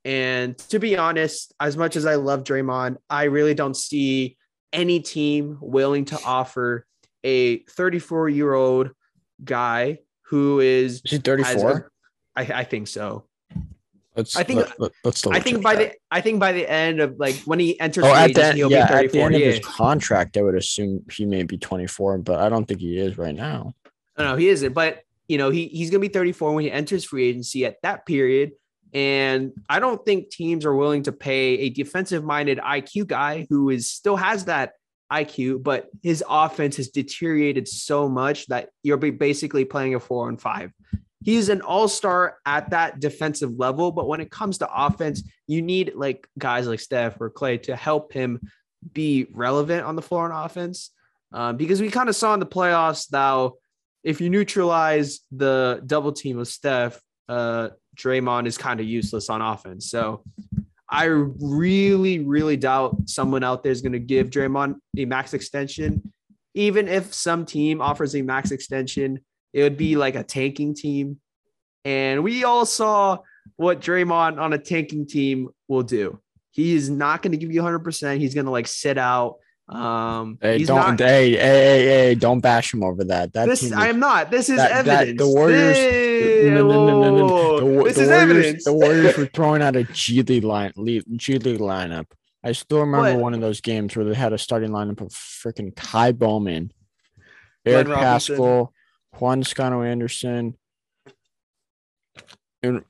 And 0.05 0.55
to 0.69 0.77
be 0.77 0.95
honest, 0.95 1.53
as 1.59 1.75
much 1.75 1.95
as 1.95 2.05
I 2.05 2.15
love 2.15 2.43
Draymond, 2.43 2.97
I 3.09 3.23
really 3.23 3.55
don't 3.55 3.75
see 3.75 4.37
any 4.71 4.99
team 4.99 5.57
willing 5.59 6.05
to 6.05 6.19
offer 6.23 6.85
a 7.23 7.57
34 7.63 8.29
year 8.29 8.53
old 8.53 8.91
guy 9.43 9.99
who 10.27 10.59
is 10.59 11.01
Is 11.05 11.11
he 11.11 11.15
has 11.15 11.23
34? 11.23 11.91
a- 12.37 12.39
I, 12.39 12.59
I 12.59 12.63
think 12.63 12.87
so. 12.87 13.25
Let's 14.15 14.35
I 14.35 14.43
think- 14.43 14.67
let, 14.79 14.91
us 15.03 15.25
I 15.27 15.39
think 15.39 15.63
by 15.63 15.75
the 15.75 15.91
I 16.11 16.21
think 16.21 16.39
by 16.39 16.51
the 16.53 16.69
end 16.69 17.01
of 17.01 17.17
like 17.17 17.35
when 17.45 17.59
he 17.59 17.77
enters 17.79 18.05
oh 18.05 18.09
free 18.11 18.17
at 18.17 18.33
the 18.33 18.41
agency, 18.41 18.57
he'll 18.59 18.71
yeah, 18.71 18.87
be 18.87 18.93
at 18.93 19.11
the 19.11 19.19
34. 19.19 19.25
end 19.25 19.35
of 19.35 19.41
his 19.41 19.59
contract, 19.59 20.37
I 20.37 20.41
would 20.43 20.55
assume 20.55 21.03
he 21.11 21.25
may 21.25 21.43
be 21.43 21.57
24, 21.57 22.19
but 22.19 22.39
I 22.39 22.47
don't 22.47 22.65
think 22.65 22.79
he 22.79 22.97
is 22.97 23.17
right 23.17 23.35
now. 23.35 23.73
No, 24.17 24.23
no, 24.31 24.35
he 24.37 24.49
isn't. 24.49 24.73
But 24.73 25.01
you 25.27 25.37
know, 25.37 25.49
he 25.49 25.67
he's 25.67 25.89
gonna 25.89 25.99
be 25.99 26.07
34 26.09 26.53
when 26.53 26.63
he 26.63 26.71
enters 26.71 27.03
free 27.03 27.27
agency 27.27 27.65
at 27.65 27.81
that 27.81 28.05
period. 28.05 28.51
And 28.95 29.51
I 29.67 29.81
don't 29.81 30.03
think 30.05 30.29
teams 30.29 30.65
are 30.65 30.73
willing 30.73 31.03
to 31.03 31.11
pay 31.11 31.59
a 31.59 31.69
defensive 31.69 32.23
minded 32.23 32.59
IQ 32.59 33.07
guy 33.07 33.45
who 33.49 33.69
is 33.69 33.91
still 33.91 34.15
has 34.15 34.45
that 34.45 34.71
IQ, 35.11 35.63
but 35.63 35.89
his 36.01 36.23
offense 36.29 36.77
has 36.77 36.87
deteriorated 36.87 37.67
so 37.67 38.07
much 38.07 38.47
that 38.47 38.69
you're 38.83 38.95
basically 38.95 39.65
playing 39.65 39.95
a 39.95 39.99
four 39.99 40.29
on 40.29 40.37
five. 40.37 40.71
He's 41.25 41.49
an 41.49 41.59
all-star 41.59 42.37
at 42.45 42.69
that 42.69 43.01
defensive 43.01 43.51
level, 43.57 43.91
but 43.91 44.07
when 44.07 44.21
it 44.21 44.31
comes 44.31 44.59
to 44.59 44.69
offense, 44.73 45.23
you 45.45 45.61
need 45.61 45.91
like 45.95 46.25
guys 46.39 46.65
like 46.65 46.79
Steph 46.79 47.19
or 47.19 47.29
Klay 47.29 47.61
to 47.63 47.75
help 47.75 48.13
him 48.13 48.39
be 48.93 49.27
relevant 49.29 49.85
on 49.85 49.97
the 49.97 50.01
floor 50.01 50.31
on 50.31 50.45
offense. 50.45 50.91
Um, 51.33 51.57
because 51.57 51.81
we 51.81 51.91
kind 51.91 52.07
of 52.07 52.15
saw 52.15 52.33
in 52.33 52.39
the 52.39 52.45
playoffs 52.45 53.11
now 53.11 53.55
if 54.05 54.21
you 54.21 54.29
neutralize 54.29 55.19
the 55.31 55.81
double 55.85 56.13
team 56.13 56.37
of 56.37 56.47
Steph, 56.47 57.01
uh, 57.29 57.69
Draymond 57.97 58.47
is 58.47 58.57
kind 58.57 58.79
of 58.79 58.85
useless 58.85 59.29
on 59.29 59.41
offense. 59.41 59.89
So 59.89 60.23
I 60.89 61.05
really, 61.05 62.19
really 62.19 62.57
doubt 62.57 62.97
someone 63.09 63.43
out 63.43 63.63
there 63.63 63.71
is 63.71 63.81
going 63.81 63.93
to 63.93 63.99
give 63.99 64.29
Draymond 64.29 64.75
a 64.97 65.05
max 65.05 65.33
extension. 65.33 66.11
Even 66.53 66.87
if 66.87 67.13
some 67.13 67.45
team 67.45 67.81
offers 67.81 68.15
a 68.15 68.21
max 68.21 68.51
extension, 68.51 69.19
it 69.53 69.63
would 69.63 69.77
be 69.77 69.95
like 69.95 70.15
a 70.15 70.23
tanking 70.23 70.73
team. 70.75 71.19
And 71.83 72.23
we 72.23 72.43
all 72.43 72.65
saw 72.65 73.19
what 73.57 73.79
Draymond 73.81 74.39
on 74.39 74.53
a 74.53 74.57
tanking 74.57 75.05
team 75.07 75.49
will 75.67 75.83
do. 75.83 76.19
He 76.51 76.73
is 76.75 76.89
not 76.89 77.21
going 77.21 77.31
to 77.31 77.37
give 77.37 77.51
you 77.51 77.61
100%. 77.61 78.17
He's 78.19 78.33
going 78.33 78.45
to 78.45 78.51
like 78.51 78.67
sit 78.67 78.97
out. 78.97 79.37
Um, 79.67 80.37
Hey, 80.41 80.59
he's 80.59 80.67
don't 80.67 80.77
not, 80.77 80.99
hey, 80.99 81.31
hey, 81.31 81.37
hey, 81.37 81.85
hey, 81.85 82.15
don't 82.15 82.39
bash 82.39 82.73
him 82.73 82.83
over 82.83 83.03
that. 83.05 83.33
That 83.33 83.47
this 83.47 83.61
team 83.61 83.73
I 83.73 83.87
am 83.89 83.99
not. 83.99 84.29
This 84.31 84.49
is 84.49 84.57
that- 84.57 84.85
that- 84.85 85.01
evidence. 85.07 85.19
the 85.21 85.27
Warriors- 85.27 85.75
This 85.75 86.04
The, 86.53 87.83
this 87.85 87.95
the 87.95 88.01
is 88.01 88.07
Warriors, 88.09 88.11
evidence. 88.11 88.63
the 88.65 88.73
Warriors 88.73 89.17
were 89.17 89.25
throwing 89.27 89.61
out 89.61 89.75
a 89.75 89.83
G 89.85 90.21
League 90.21 90.43
line, 90.43 90.71
G 90.75 91.37
League 91.39 91.59
lineup. 91.59 92.05
I 92.43 92.51
still 92.51 92.79
remember 92.81 93.13
What? 93.13 93.21
one 93.21 93.33
of 93.33 93.41
those 93.41 93.61
games 93.61 93.95
where 93.95 94.05
they 94.05 94.13
had 94.13 94.33
a 94.33 94.37
starting 94.37 94.69
lineup 94.71 95.01
of 95.01 95.07
freaking 95.09 95.75
Ky 95.75 96.11
Bowman, 96.11 96.71
Eric 97.65 97.87
Paschall, 97.87 98.69
Juan 99.15 99.41
Scano 99.43 99.85
Anderson, 99.85 100.55
and 102.61 102.83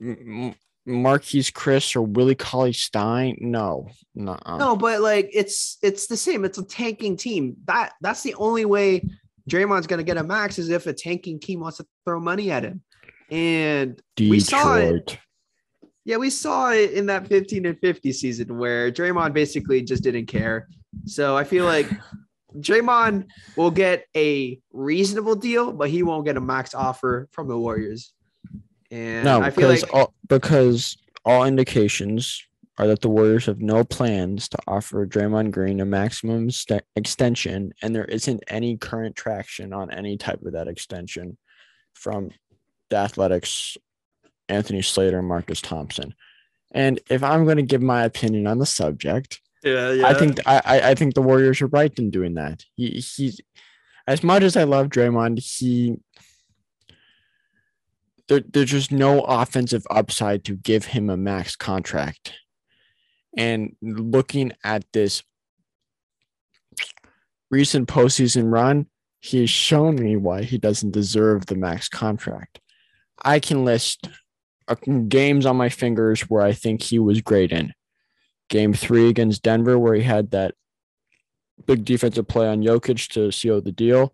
Marquese 0.87 1.51
Chriss 1.51 1.95
or 1.95 2.01
Willie 2.01 2.35
Cauley 2.35 2.73
Stein. 2.73 3.37
No, 3.39 3.87
no, 4.13 4.37
No, 4.47 4.75
but 4.75 5.01
like 5.01 5.29
it's 5.33 5.77
it's 5.81 6.07
the 6.07 6.17
same. 6.17 6.45
It's 6.45 6.57
a 6.57 6.63
tanking 6.65 7.17
team. 7.17 7.55
That 7.65 7.93
that's 8.01 8.23
the 8.23 8.35
only 8.35 8.65
way 8.65 9.07
Draymond's 9.49 9.87
gonna 9.87 10.03
get 10.03 10.17
a 10.17 10.23
max 10.23 10.59
is 10.59 10.69
if 10.69 10.85
a 10.87 10.93
tanking 10.93 11.39
team 11.39 11.61
wants 11.61 11.77
to 11.77 11.85
throw 12.05 12.19
money 12.19 12.51
at 12.51 12.63
him. 12.63 12.81
And 13.29 14.01
we 14.19 14.39
saw 14.39 14.75
it. 14.75 15.17
Yeah, 16.03 16.17
we 16.17 16.29
saw 16.29 16.71
it 16.71 16.91
in 16.91 17.07
that 17.07 17.27
15 17.27 17.65
and 17.65 17.79
50 17.79 18.13
season 18.13 18.57
where 18.59 18.91
Draymond 18.91 19.33
basically 19.33 19.81
just 19.81 20.03
didn't 20.03 20.27
care. 20.27 20.67
So 21.05 21.35
I 21.35 21.43
feel 21.43 21.65
like 21.75 21.89
Draymond 22.57 23.27
will 23.57 23.71
get 23.71 24.05
a 24.15 24.59
reasonable 24.71 25.35
deal, 25.35 25.73
but 25.73 25.89
he 25.89 26.03
won't 26.03 26.25
get 26.25 26.37
a 26.37 26.41
max 26.41 26.73
offer 26.73 27.27
from 27.31 27.47
the 27.47 27.57
Warriors. 27.57 28.13
And 28.91 29.25
No, 29.25 29.41
I 29.41 29.49
feel 29.49 29.69
because 29.69 29.83
like 29.83 29.93
all, 29.93 30.13
because 30.27 30.97
all 31.25 31.45
indications 31.45 32.41
are 32.77 32.87
that 32.87 33.01
the 33.01 33.09
Warriors 33.09 33.45
have 33.45 33.61
no 33.61 33.83
plans 33.83 34.49
to 34.49 34.57
offer 34.67 35.05
Draymond 35.05 35.51
Green 35.51 35.79
a 35.79 35.85
maximum 35.85 36.51
st- 36.51 36.83
extension, 36.95 37.73
and 37.81 37.95
there 37.95 38.05
isn't 38.05 38.43
any 38.47 38.77
current 38.77 39.15
traction 39.15 39.73
on 39.73 39.91
any 39.91 40.17
type 40.17 40.41
of 40.43 40.53
that 40.53 40.67
extension 40.67 41.37
from 41.93 42.29
the 42.95 43.01
Athletics, 43.01 43.77
Anthony 44.47 44.81
Slater, 44.81 45.19
and 45.19 45.27
Marcus 45.27 45.61
Thompson. 45.61 46.15
And 46.71 46.99
if 47.09 47.23
I'm 47.23 47.43
going 47.43 47.57
to 47.57 47.63
give 47.63 47.81
my 47.81 48.03
opinion 48.03 48.47
on 48.47 48.59
the 48.59 48.65
subject, 48.65 49.41
yeah, 49.63 49.91
yeah. 49.91 50.07
I 50.07 50.13
think 50.13 50.39
I, 50.45 50.61
I 50.65 50.89
I 50.91 50.95
think 50.95 51.13
the 51.13 51.21
Warriors 51.21 51.61
are 51.61 51.67
right 51.67 51.97
in 51.97 52.11
doing 52.11 52.35
that. 52.35 52.63
He 52.75 52.91
he's 52.91 53.41
as 54.07 54.23
much 54.23 54.43
as 54.43 54.55
I 54.55 54.63
love 54.63 54.87
Draymond, 54.87 55.39
he 55.39 55.97
there, 58.27 58.41
there's 58.41 58.71
just 58.71 58.91
no 58.91 59.21
offensive 59.21 59.85
upside 59.89 60.43
to 60.45 60.55
give 60.55 60.85
him 60.85 61.09
a 61.09 61.17
max 61.17 61.55
contract. 61.55 62.33
And 63.37 63.75
looking 63.81 64.53
at 64.63 64.85
this 64.93 65.23
recent 67.51 67.87
postseason 67.87 68.51
run, 68.51 68.87
he's 69.19 69.49
shown 69.49 69.95
me 69.95 70.15
why 70.15 70.43
he 70.43 70.57
doesn't 70.57 70.91
deserve 70.91 71.47
the 71.47 71.55
max 71.55 71.89
contract. 71.89 72.59
I 73.25 73.39
can 73.39 73.65
list 73.65 74.07
uh, 74.67 74.75
games 75.07 75.45
on 75.45 75.57
my 75.57 75.69
fingers 75.69 76.21
where 76.21 76.43
I 76.43 76.53
think 76.53 76.83
he 76.83 76.99
was 76.99 77.21
great 77.21 77.51
in 77.51 77.73
game 78.49 78.73
three 78.73 79.09
against 79.09 79.43
Denver, 79.43 79.77
where 79.77 79.95
he 79.95 80.03
had 80.03 80.31
that 80.31 80.53
big 81.65 81.83
defensive 81.83 82.27
play 82.27 82.47
on 82.47 82.61
Jokic 82.61 83.09
to 83.13 83.31
seal 83.31 83.61
the 83.61 83.71
deal. 83.71 84.13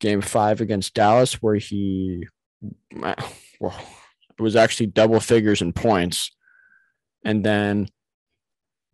Game 0.00 0.20
five 0.20 0.60
against 0.60 0.94
Dallas, 0.94 1.42
where 1.42 1.56
he 1.56 2.26
well, 2.92 3.16
it 4.38 4.42
was 4.42 4.54
actually 4.54 4.86
double 4.86 5.20
figures 5.20 5.62
in 5.62 5.72
points. 5.72 6.30
And 7.24 7.44
then 7.44 7.88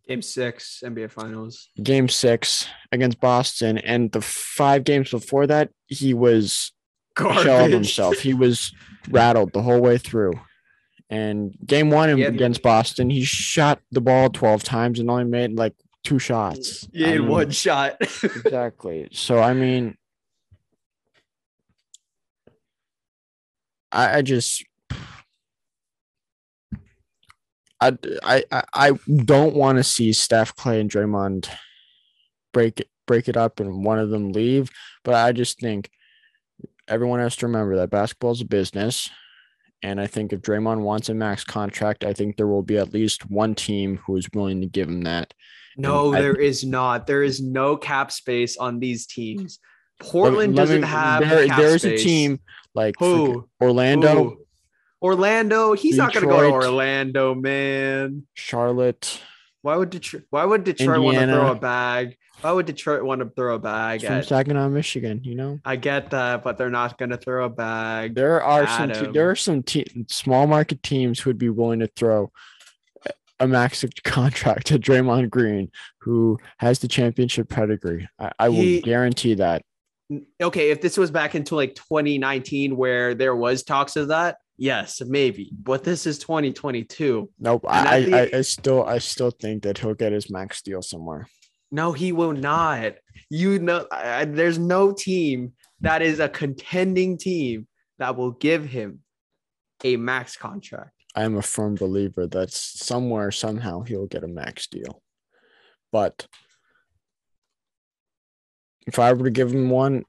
game 0.09 0.23
six, 0.23 0.83
NBA 0.85 1.11
Finals. 1.11 1.69
game 1.83 2.09
six 2.09 2.67
against 2.93 3.21
Boston. 3.21 3.79
And 3.79 4.13
the 4.13 4.23
five 4.23 4.85
games 4.85 5.11
before 5.11 5.47
that, 5.47 5.71
he 5.87 6.15
was 6.15 6.73
a 7.19 7.43
shell 7.43 7.65
of 7.67 7.71
himself. 7.71 8.19
He 8.19 8.35
was 8.35 8.73
rattled 9.09 9.53
the 9.53 9.63
whole 9.63 9.81
way 9.81 9.99
through. 9.99 10.33
And 11.11 11.55
game 11.65 11.91
one 11.91 12.17
Yeah. 12.19 12.27
against 12.29 12.63
Boston, 12.63 13.11
he 13.11 13.25
shot 13.25 13.81
the 13.93 14.01
ball 14.01 14.31
12 14.31 14.63
times 14.65 14.99
and 14.99 15.11
only 15.11 15.25
made 15.25 15.53
like 15.53 15.75
two 16.03 16.19
shots. 16.19 16.89
Yeah, 16.93 17.09
I 17.09 17.11
in 17.13 17.23
mean, 17.23 17.31
one 17.31 17.51
shot. 17.51 17.97
exactly. 18.23 19.09
So 19.13 19.39
I 19.41 19.53
mean, 19.55 19.97
I, 23.93 24.19
I 24.19 24.23
just, 24.23 24.65
I, 27.81 27.97
I, 28.25 28.43
I- 28.51 28.65
I 28.73 28.91
don't 29.25 29.55
want 29.55 29.79
to 29.79 29.85
see 29.85 30.13
Steph, 30.13 30.57
Klay, 30.57 30.81
and 30.81 30.91
Draymond 30.91 31.49
break 32.53 32.81
it, 32.81 32.89
break 33.07 33.29
it 33.29 33.37
up, 33.37 33.61
and 33.61 33.85
one 33.85 33.99
of 33.99 34.11
them 34.11 34.33
leave. 34.33 34.71
But 35.05 35.15
I 35.15 35.33
just 35.33 35.61
think 35.61 35.91
everyone 36.89 37.21
has 37.21 37.37
to 37.37 37.47
remember 37.47 37.77
that 37.77 37.91
basketball 37.91 38.33
is 38.33 38.41
a 38.41 38.45
business. 38.47 39.11
And 39.83 40.01
I 40.01 40.07
think 40.07 40.33
if 40.33 40.41
Draymond 40.41 40.81
wants 40.81 41.09
a 41.11 41.15
max 41.15 41.45
contract, 41.45 42.05
I 42.05 42.13
think 42.15 42.37
there 42.37 42.47
will 42.47 42.63
be 42.63 42.79
at 42.79 42.95
least 42.95 43.31
one 43.31 43.55
team 43.55 43.99
who 44.07 44.17
is 44.17 44.27
willing 44.33 44.61
to 44.63 44.67
give 44.67 44.89
him 44.89 45.03
that. 45.03 45.35
No, 45.77 46.15
I- 46.15 46.21
there 46.23 46.35
is 46.35 46.65
not. 46.65 47.07
There 47.07 47.23
is 47.23 47.41
no 47.43 47.77
cap 47.77 48.11
space 48.11 48.57
on 48.57 48.79
these 48.81 49.07
teams. 49.07 49.59
Portland 50.01 50.57
doesn't 50.57 50.81
me- 50.83 50.87
have 50.87 51.29
there- 51.29 51.47
cap 51.47 51.59
there's 51.59 51.83
space. 51.83 52.01
a 52.01 52.05
team 52.05 52.41
like 52.75 52.95
Who? 52.99 53.49
Orlando, 53.61 54.15
Who? 54.25 54.47
Orlando. 55.03 55.75
He's 55.75 55.97
not 55.97 56.13
going 56.15 56.27
to 56.27 56.31
go 56.33 56.41
to 56.43 56.49
Orlando, 56.51 57.35
man. 57.35 58.27
Charlotte. 58.35 59.21
Why 59.63 59.77
would 59.77 59.91
Detroit? 59.91 60.25
Why 60.31 60.45
would 60.45 60.65
Detroit 60.65 61.01
want 61.01 61.19
to 61.19 61.27
throw 61.27 61.51
a 61.51 61.55
bag? 61.55 62.17
Why 62.41 62.53
would 62.53 62.67
Detroit 62.67 63.03
want 63.05 63.21
to 63.23 63.31
throw 63.31 63.55
a 63.55 63.59
bag? 63.59 63.97
It's 64.01 64.05
from 64.07 64.17
At, 64.17 64.27
Saginaw, 64.27 64.69
Michigan. 64.69 65.21
You 65.25 65.35
know, 65.35 65.61
I 65.65 65.77
get 65.77 66.11
that, 66.11 66.43
but 66.45 66.59
they're 66.59 66.71
not 66.71 66.99
going 66.99 67.11
to 67.11 67.17
throw 67.17 67.45
a 67.47 67.49
bag. 67.49 68.15
there 68.15 68.43
are 68.43 68.67
some 68.67 68.93
te- 68.93 69.13
there 69.13 69.31
are 69.31 69.37
some 69.37 69.63
te- 69.63 70.07
small 70.09 70.47
market 70.47 70.83
teams 70.83 71.21
who 71.21 71.31
would 71.31 71.39
be 71.39 71.49
willing 71.49 71.81
to 71.81 71.87
throw 71.87 72.31
a 73.41 73.47
max 73.49 73.85
contract 74.05 74.67
to 74.69 74.79
Draymond 74.79 75.31
Green, 75.31 75.71
who 76.01 76.39
has 76.59 76.79
the 76.81 76.89
championship 76.89 77.49
pedigree. 77.49 78.09
I, 78.19 78.33
I 78.39 78.49
will 78.51 78.57
He- 78.57 78.81
guarantee 78.83 79.35
that. 79.35 79.63
okay, 80.43 80.71
if 80.71 80.81
this 80.83 80.99
was 80.99 81.11
back 81.11 81.35
into 81.35 81.55
like 81.57 81.75
2019 81.75 82.77
where 82.77 83.15
there 83.15 83.35
was 83.35 83.63
talks 83.63 83.97
of 83.97 84.09
that, 84.09 84.37
yes, 84.59 85.01
maybe. 85.05 85.51
But 85.53 85.83
this 85.83 86.07
is 86.07 86.19
2022. 86.19 87.31
Nope. 87.41 87.65
I, 87.67 88.01
the- 88.03 88.35
I, 88.35 88.39
I 88.39 88.41
still 88.43 88.85
I 88.85 88.99
still 88.99 89.31
think 89.31 89.63
that 89.63 89.79
he'll 89.79 89.95
get 89.95 90.13
his 90.13 90.31
max 90.31 90.61
deal 90.61 90.83
somewhere. 90.83 91.27
No, 91.75 91.91
he 91.91 92.13
will 92.13 92.33
not. 92.33 92.95
You 93.31 93.59
know, 93.59 93.85
I, 93.91 94.27
there's 94.27 94.61
no 94.61 94.93
team 94.93 95.55
that 95.81 96.03
is 96.03 96.21
a 96.21 96.29
contending 96.29 97.19
team 97.19 97.67
that 97.99 98.17
will 98.17 98.31
give 98.31 98.65
him 98.65 99.01
a 99.83 99.97
max 99.97 100.37
contract. 100.37 100.93
I 101.17 101.25
am 101.25 101.37
a 101.37 101.43
firm 101.43 101.75
believer 101.75 102.29
that 102.29 102.53
somewhere 102.53 103.33
somehow 103.33 103.83
he'll 103.83 104.07
get 104.07 104.23
a 104.23 104.29
max 104.29 104.69
deal. 104.69 105.03
But 105.91 106.29
if 108.87 109.01
I 109.01 109.13
were 109.13 109.25
to 109.25 109.31
give 109.33 109.53
him 109.53 109.69
one, 109.69 110.05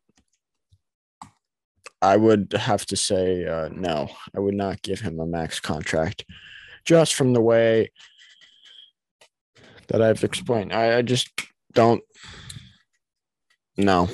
I 2.00 2.16
would 2.16 2.54
have 2.54 2.86
to 2.86 2.96
say 2.96 3.44
uh, 3.48 3.70
no. 3.72 4.08
I 4.36 4.40
would 4.40 4.54
not 4.54 4.84
give 4.84 5.00
him 5.00 5.20
a 5.20 5.26
max 5.26 5.60
contract, 5.60 6.26
just 6.86 7.16
from 7.16 7.34
the 7.34 7.42
way 7.42 7.90
that 9.88 10.04
I've 10.04 10.24
explained. 10.24 10.72
I, 10.72 11.00
I 11.00 11.02
just 11.02 11.32
don't. 11.76 12.04
No, 13.78 14.10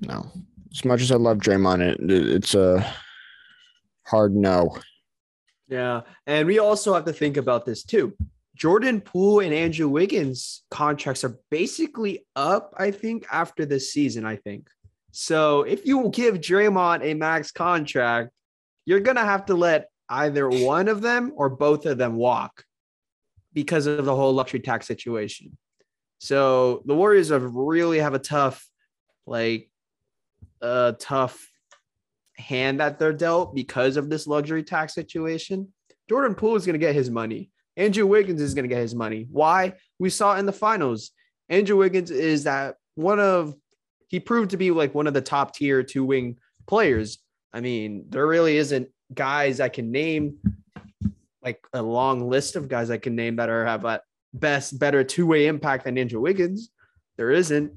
no. 0.00 0.30
As 0.70 0.84
much 0.84 1.00
as 1.00 1.10
I 1.10 1.16
love 1.16 1.38
Draymond, 1.38 1.80
it, 1.80 2.10
it's 2.10 2.54
a 2.54 2.86
hard 4.06 4.34
no. 4.34 4.76
Yeah. 5.68 6.02
And 6.26 6.46
we 6.46 6.58
also 6.58 6.94
have 6.94 7.04
to 7.06 7.12
think 7.12 7.36
about 7.36 7.64
this 7.64 7.84
too. 7.84 8.14
Jordan 8.54 9.00
Poole 9.00 9.40
and 9.40 9.54
Andrew 9.54 9.88
Wiggins 9.88 10.64
contracts 10.70 11.22
are 11.22 11.38
basically 11.50 12.26
up, 12.34 12.74
I 12.76 12.90
think, 12.90 13.24
after 13.30 13.64
this 13.64 13.92
season, 13.92 14.26
I 14.26 14.36
think. 14.36 14.68
So 15.12 15.62
if 15.62 15.86
you 15.86 16.10
give 16.10 16.36
Draymond 16.36 17.04
a 17.04 17.14
max 17.14 17.52
contract, 17.52 18.30
you're 18.84 19.00
going 19.00 19.16
to 19.16 19.24
have 19.24 19.46
to 19.46 19.54
let 19.54 19.88
either 20.08 20.48
one 20.48 20.88
of 20.88 21.02
them 21.02 21.32
or 21.36 21.48
both 21.48 21.86
of 21.86 21.98
them 21.98 22.16
walk 22.16 22.64
because 23.52 23.86
of 23.86 24.04
the 24.04 24.14
whole 24.14 24.32
luxury 24.32 24.60
tax 24.60 24.86
situation. 24.86 25.56
So 26.18 26.82
the 26.84 26.94
Warriors 26.94 27.28
have 27.30 27.44
really 27.54 27.98
have 27.98 28.14
a 28.14 28.18
tough, 28.18 28.66
like, 29.26 29.70
a 30.60 30.96
tough 30.98 31.48
hand 32.36 32.80
that 32.80 32.98
they're 32.98 33.12
dealt 33.12 33.54
because 33.54 33.96
of 33.96 34.10
this 34.10 34.26
luxury 34.26 34.62
tax 34.62 34.94
situation. 34.94 35.72
Jordan 36.08 36.34
Poole 36.34 36.56
is 36.56 36.66
going 36.66 36.74
to 36.74 36.78
get 36.78 36.94
his 36.94 37.10
money. 37.10 37.50
Andrew 37.76 38.06
Wiggins 38.06 38.40
is 38.40 38.54
going 38.54 38.64
to 38.64 38.74
get 38.74 38.80
his 38.80 38.94
money. 38.94 39.26
Why? 39.30 39.74
We 39.98 40.10
saw 40.10 40.36
in 40.36 40.46
the 40.46 40.52
finals. 40.52 41.10
Andrew 41.48 41.76
Wiggins 41.76 42.10
is 42.10 42.44
that 42.44 42.76
one 42.96 43.20
of 43.20 43.54
he 44.08 44.18
proved 44.18 44.50
to 44.50 44.56
be 44.56 44.70
like 44.70 44.94
one 44.94 45.06
of 45.06 45.14
the 45.14 45.20
top 45.20 45.54
tier 45.54 45.82
two 45.82 46.04
wing 46.04 46.38
players. 46.66 47.18
I 47.52 47.60
mean, 47.60 48.06
there 48.08 48.26
really 48.26 48.56
isn't 48.56 48.88
guys 49.14 49.60
I 49.60 49.68
can 49.68 49.92
name 49.92 50.38
like 51.42 51.64
a 51.72 51.82
long 51.82 52.28
list 52.28 52.56
of 52.56 52.68
guys 52.68 52.90
I 52.90 52.98
can 52.98 53.14
name 53.14 53.36
that 53.36 53.48
are 53.48 53.64
have 53.64 53.84
a 53.84 54.00
best 54.32 54.78
better 54.78 55.04
two 55.04 55.26
way 55.26 55.46
impact 55.46 55.84
than 55.84 55.98
Andrew 55.98 56.20
Wiggins. 56.20 56.70
There 57.16 57.30
isn't. 57.30 57.72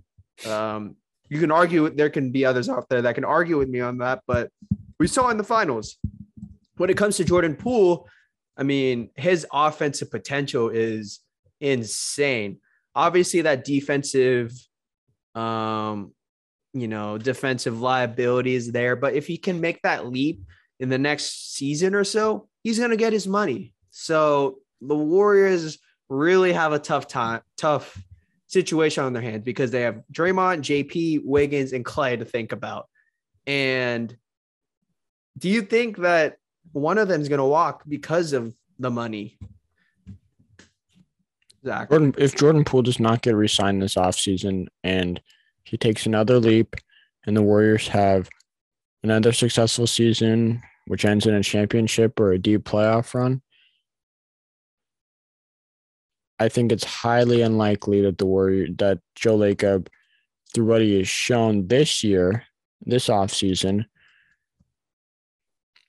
Um, 0.48 0.96
you 1.30 1.40
can 1.40 1.52
argue 1.52 1.90
there 1.90 2.10
can 2.10 2.32
be 2.32 2.46
others 2.46 2.70
out 2.70 2.90
there 2.90 3.02
that 3.04 3.16
can 3.16 3.26
argue 3.26 3.58
with 3.58 3.70
me 3.70 3.80
on 3.80 4.00
that, 4.00 4.22
but 4.28 4.52
we 5.00 5.08
saw 5.08 5.30
in 5.30 5.38
the 5.38 5.44
finals 5.44 5.98
when 6.82 6.90
it 6.90 6.98
comes 6.98 7.18
to 7.18 7.24
Jordan 7.24 7.56
Poole, 7.56 8.10
I 8.58 8.64
mean, 8.64 9.12
his 9.16 9.46
offensive 9.54 10.10
potential 10.10 10.70
is 10.70 11.20
insane. 11.60 12.58
Obviously, 12.96 13.42
that 13.42 13.64
defensive, 13.64 14.52
um, 15.36 16.12
you 16.74 16.88
know, 16.88 17.20
defensive 17.20 17.80
liability 17.80 18.56
is 18.56 18.72
there. 18.72 18.96
But 18.96 19.14
if 19.14 19.28
he 19.28 19.38
can 19.38 19.62
make 19.62 19.80
that 19.84 20.08
leap 20.08 20.42
in 20.80 20.90
the 20.90 20.98
next 20.98 21.56
season 21.56 21.94
or 21.94 22.04
so, 22.04 22.48
he's 22.64 22.80
gonna 22.80 22.98
get 22.98 23.14
his 23.14 23.28
money. 23.28 23.76
So 23.92 24.58
the 24.82 24.98
Warriors 24.98 25.78
really 26.12 26.52
have 26.52 26.74
a 26.74 26.80
tough 26.80 27.08
time, 27.08 27.42
tough 27.56 27.98
situation 28.48 29.06
on 29.06 29.14
their 29.14 29.22
hands 29.22 29.46
because 29.46 29.72
they 29.72 29.82
have 29.82 30.02
Draymond, 30.12 30.60
JP, 30.60 31.22
Wiggins, 31.24 31.72
and 31.72 31.86
Klay 31.86 32.20
to 32.20 32.26
think 32.26 32.52
about. 32.52 32.90
And 33.48 34.16
do 35.38 35.48
you 35.48 35.62
think 35.62 35.98
that 36.00 36.38
one 36.74 36.98
of 36.98 37.08
them 37.08 37.22
is 37.22 37.30
going 37.30 37.40
to 37.40 37.46
walk 37.46 37.84
because 37.88 38.34
of 38.34 38.54
the 38.78 38.92
money? 38.92 39.40
Zach. 41.66 41.90
Jordan, 41.90 42.14
if 42.18 42.36
Jordan 42.36 42.66
Poole 42.66 42.82
does 42.82 43.00
not 43.00 43.22
get 43.22 43.36
re-signed 43.36 43.82
this 43.82 43.96
offseason 43.96 44.68
and 44.84 45.22
he 45.64 45.78
takes 45.78 46.06
another 46.06 46.40
leap 46.40 46.76
and 47.26 47.38
the 47.38 47.42
Warriors 47.42 47.88
have 47.88 48.28
another 49.02 49.32
successful 49.32 49.88
season, 49.88 50.62
which 50.88 51.06
ends 51.06 51.26
in 51.26 51.36
a 51.36 51.44
championship 51.44 52.20
or 52.20 52.34
a 52.34 52.40
deep 52.40 52.66
playoff 52.66 53.14
run, 53.14 53.42
I 56.42 56.50
think 56.50 56.72
it's 56.72 56.84
highly 56.84 57.42
unlikely 57.42 58.02
that 58.02 58.18
the 58.18 58.26
Warrior 58.26 58.68
that 58.80 59.00
Joe 59.16 59.38
Lacob, 59.38 59.88
through 60.54 60.66
what 60.66 60.82
he 60.82 60.98
has 60.98 61.08
shown 61.08 61.68
this 61.68 62.04
year, 62.04 62.44
this 62.82 63.10
offseason, 63.10 63.86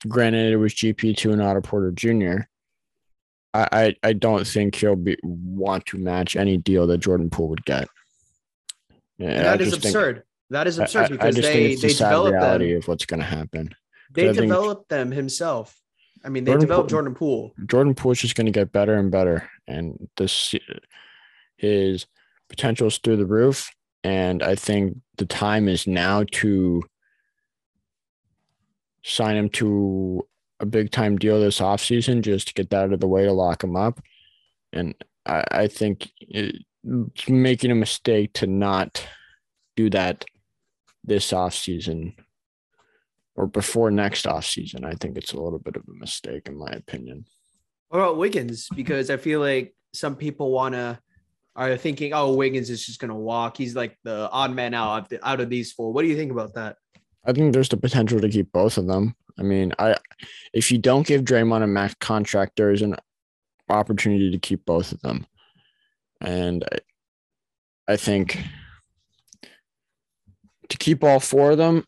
granted 0.06 0.52
it 0.52 0.56
was 0.56 0.74
GP2 0.74 1.32
and 1.32 1.40
Otto 1.40 1.62
Porter 1.62 1.90
Jr., 1.90 2.42
I, 3.54 3.68
I, 3.72 3.96
I 4.02 4.12
don't 4.12 4.46
think 4.46 4.74
he'll 4.74 4.94
be 4.94 5.16
want 5.22 5.86
to 5.86 5.96
match 5.96 6.36
any 6.36 6.58
deal 6.58 6.86
that 6.86 6.98
Jordan 6.98 7.30
Poole 7.30 7.48
would 7.48 7.64
get. 7.64 7.88
Yeah, 9.16 9.42
that 9.42 9.62
is 9.62 9.72
absurd. 9.72 10.16
Think, 10.16 10.26
that 10.50 10.66
is 10.66 10.78
absurd 10.78 11.10
because 11.12 11.34
they 11.36 11.42
they 11.42 11.74
the 11.76 11.88
developed 11.88 12.34
reality 12.34 12.68
them. 12.70 12.78
of 12.78 12.88
what's 12.88 13.06
going 13.06 13.20
to 13.20 13.26
happen. 13.26 13.74
They 14.10 14.30
developed 14.32 14.90
them 14.90 15.12
himself. 15.12 15.78
I 16.24 16.28
mean, 16.28 16.44
they 16.44 16.52
Jordan 16.52 16.68
developed 16.68 16.90
Poole, 16.90 16.96
Jordan 16.98 17.14
Poole. 17.14 17.52
Jordan 17.66 17.94
Poole 17.94 18.12
is 18.12 18.20
just 18.20 18.34
going 18.34 18.46
to 18.46 18.52
get 18.52 18.70
better 18.70 18.94
and 18.94 19.10
better, 19.10 19.48
and 19.66 20.08
this 20.16 20.54
his 21.56 22.06
potential 22.48 22.88
is 22.88 22.98
through 22.98 23.16
the 23.16 23.26
roof. 23.26 23.70
And 24.04 24.42
I 24.42 24.56
think 24.56 24.98
the 25.16 25.26
time 25.26 25.68
is 25.68 25.86
now 25.86 26.24
to 26.32 26.82
sign 29.04 29.36
him 29.36 29.48
to 29.50 30.26
a 30.60 30.66
big 30.66 30.90
time 30.90 31.18
deal 31.18 31.40
this 31.40 31.60
offseason 31.60 32.22
just 32.22 32.48
to 32.48 32.54
get 32.54 32.70
that 32.70 32.84
out 32.84 32.92
of 32.92 33.00
the 33.00 33.08
way 33.08 33.24
to 33.24 33.32
lock 33.32 33.62
him 33.62 33.76
up. 33.76 34.00
And 34.72 34.94
I, 35.26 35.44
I 35.50 35.68
think 35.68 36.10
making 37.28 37.70
a 37.70 37.76
mistake 37.76 38.32
to 38.34 38.46
not 38.46 39.06
do 39.76 39.90
that 39.90 40.24
this 41.04 41.32
offseason 41.32 42.14
or 43.34 43.46
before 43.46 43.90
next 43.90 44.26
offseason. 44.26 44.84
I 44.84 44.92
think 44.92 45.16
it's 45.16 45.32
a 45.32 45.40
little 45.40 45.58
bit 45.58 45.76
of 45.76 45.82
a 45.88 45.98
mistake, 45.98 46.48
in 46.48 46.56
my 46.56 46.70
opinion. 46.70 47.24
What 47.92 47.98
about 47.98 48.16
Wiggins? 48.16 48.70
Because 48.74 49.10
I 49.10 49.18
feel 49.18 49.40
like 49.40 49.74
some 49.92 50.16
people 50.16 50.50
want 50.50 50.74
to 50.74 50.98
are 51.54 51.76
thinking, 51.76 52.14
oh, 52.14 52.32
Wiggins 52.32 52.70
is 52.70 52.86
just 52.86 52.98
going 52.98 53.10
to 53.10 53.14
walk. 53.14 53.58
He's 53.58 53.76
like 53.76 53.98
the 54.02 54.30
odd 54.30 54.54
man 54.54 54.72
out 54.72 55.02
of, 55.02 55.08
the, 55.10 55.28
out 55.28 55.40
of 55.40 55.50
these 55.50 55.72
four. 55.72 55.92
What 55.92 56.00
do 56.00 56.08
you 56.08 56.16
think 56.16 56.32
about 56.32 56.54
that? 56.54 56.76
I 57.26 57.34
think 57.34 57.52
there's 57.52 57.68
the 57.68 57.76
potential 57.76 58.18
to 58.18 58.30
keep 58.30 58.50
both 58.50 58.78
of 58.78 58.86
them. 58.86 59.14
I 59.38 59.42
mean, 59.42 59.74
I 59.78 59.96
if 60.54 60.72
you 60.72 60.78
don't 60.78 61.06
give 61.06 61.20
Draymond 61.20 61.64
a 61.64 61.66
max 61.66 61.94
contract, 62.00 62.56
there 62.56 62.70
is 62.70 62.80
an 62.80 62.96
opportunity 63.68 64.30
to 64.30 64.38
keep 64.38 64.64
both 64.64 64.92
of 64.92 65.02
them, 65.02 65.26
and 66.22 66.64
I, 66.72 67.92
I 67.92 67.96
think 67.96 68.42
to 70.70 70.78
keep 70.78 71.04
all 71.04 71.20
four 71.20 71.50
of 71.50 71.58
them, 71.58 71.84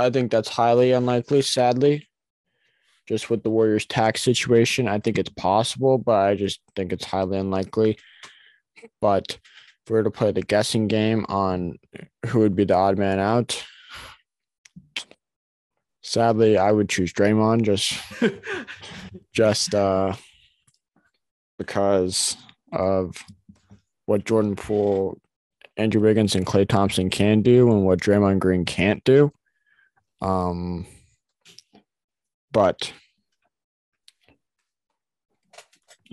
I 0.00 0.10
think 0.10 0.32
that's 0.32 0.48
highly 0.48 0.90
unlikely. 0.90 1.42
Sadly, 1.42 2.08
just 3.06 3.30
with 3.30 3.42
the 3.42 3.50
Warriors' 3.50 3.86
tax 3.86 4.22
situation, 4.22 4.88
I 4.88 4.98
think 4.98 5.18
it's 5.18 5.30
possible, 5.30 5.98
but 5.98 6.26
I 6.26 6.34
just 6.34 6.60
think 6.74 6.92
it's 6.92 7.04
highly 7.04 7.38
unlikely. 7.38 7.98
But 9.00 9.38
if 9.84 9.90
we 9.90 9.96
were 9.96 10.04
to 10.04 10.10
play 10.10 10.32
the 10.32 10.42
guessing 10.42 10.88
game 10.88 11.26
on 11.28 11.78
who 12.26 12.40
would 12.40 12.56
be 12.56 12.64
the 12.64 12.74
odd 12.74 12.98
man 12.98 13.18
out, 13.18 13.62
sadly, 16.02 16.56
I 16.56 16.72
would 16.72 16.88
choose 16.88 17.12
Draymond 17.12 17.62
just, 17.62 17.94
just 19.32 19.74
uh, 19.74 20.14
because 21.58 22.36
of 22.72 23.22
what 24.06 24.24
Jordan 24.24 24.56
Poole, 24.56 25.18
Andrew 25.76 26.00
Wiggins, 26.00 26.34
and 26.34 26.46
Klay 26.46 26.66
Thompson 26.66 27.10
can 27.10 27.42
do, 27.42 27.70
and 27.70 27.84
what 27.84 28.00
Draymond 28.00 28.38
Green 28.38 28.64
can't 28.64 29.04
do. 29.04 29.30
Um, 30.20 30.86
but 32.54 32.92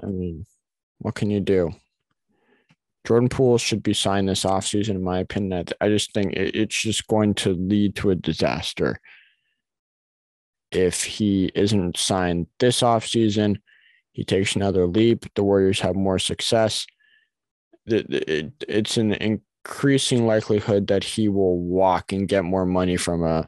I 0.04 0.08
mean, 0.08 0.46
what 0.98 1.16
can 1.16 1.30
you 1.30 1.40
do? 1.40 1.72
Jordan 3.06 3.30
Poole 3.30 3.58
should 3.58 3.84
be 3.84 3.94
signed 3.94 4.28
this 4.28 4.44
offseason, 4.44 4.90
in 4.90 5.04
my 5.04 5.20
opinion. 5.20 5.66
I 5.80 5.88
just 5.88 6.14
think 6.14 6.34
it's 6.34 6.82
just 6.82 7.08
going 7.08 7.36
to 7.36 7.54
lead 7.54 7.96
to 7.98 8.10
a 8.10 8.16
disaster 8.16 9.00
if 10.72 11.04
he 11.04 11.52
isn't 11.56 11.98
signed 11.98 12.48
this 12.60 12.82
offseason. 12.82 13.58
He 14.12 14.24
takes 14.24 14.56
another 14.56 14.88
leap. 14.88 15.26
The 15.36 15.44
Warriors 15.44 15.80
have 15.82 15.96
more 15.96 16.20
success. 16.20 16.86
It's 17.86 18.98
an 18.98 19.14
increasing 19.14 20.26
likelihood 20.26 20.88
that 20.88 21.04
he 21.04 21.30
will 21.30 21.60
walk 21.60 22.12
and 22.12 22.28
get 22.28 22.44
more 22.44 22.66
money 22.66 22.98
from 22.98 23.24
a 23.24 23.48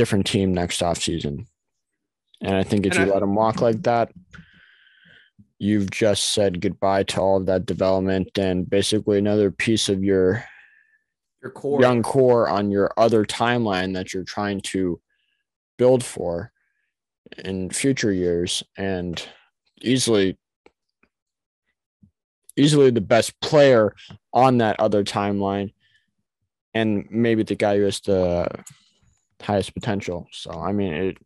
different 0.00 0.24
team 0.24 0.54
next 0.54 0.80
offseason. 0.80 1.44
And 2.40 2.56
I 2.56 2.62
think 2.62 2.86
if 2.86 2.96
and 2.96 3.04
you 3.04 3.12
I, 3.12 3.14
let 3.14 3.22
him 3.22 3.34
walk 3.34 3.60
like 3.60 3.82
that, 3.82 4.10
you've 5.58 5.90
just 5.90 6.32
said 6.32 6.62
goodbye 6.62 7.02
to 7.02 7.20
all 7.20 7.36
of 7.36 7.44
that 7.46 7.66
development 7.66 8.38
and 8.38 8.68
basically 8.68 9.18
another 9.18 9.50
piece 9.50 9.90
of 9.90 10.02
your 10.02 10.42
your 11.42 11.50
core 11.50 11.82
young 11.82 12.02
core 12.02 12.48
on 12.48 12.70
your 12.70 12.94
other 12.96 13.26
timeline 13.26 13.92
that 13.92 14.14
you're 14.14 14.24
trying 14.24 14.62
to 14.62 14.98
build 15.76 16.02
for 16.02 16.50
in 17.44 17.68
future 17.68 18.12
years 18.12 18.62
and 18.78 19.28
easily 19.82 20.38
easily 22.56 22.90
the 22.90 23.02
best 23.02 23.38
player 23.40 23.94
on 24.32 24.56
that 24.58 24.80
other 24.80 25.04
timeline 25.04 25.74
and 26.72 27.06
maybe 27.10 27.42
the 27.42 27.54
guy 27.54 27.76
who 27.76 27.84
has 27.84 28.00
the 28.00 28.48
highest 29.40 29.74
potential. 29.74 30.28
So 30.32 30.50
I 30.50 30.72
mean, 30.72 30.92
it 30.92 31.18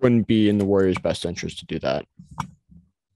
wouldn't 0.00 0.26
be 0.26 0.48
in 0.48 0.58
the 0.58 0.64
Warriors' 0.64 0.98
best 0.98 1.24
interest 1.24 1.58
to 1.60 1.66
do 1.66 1.78
that. 1.80 2.06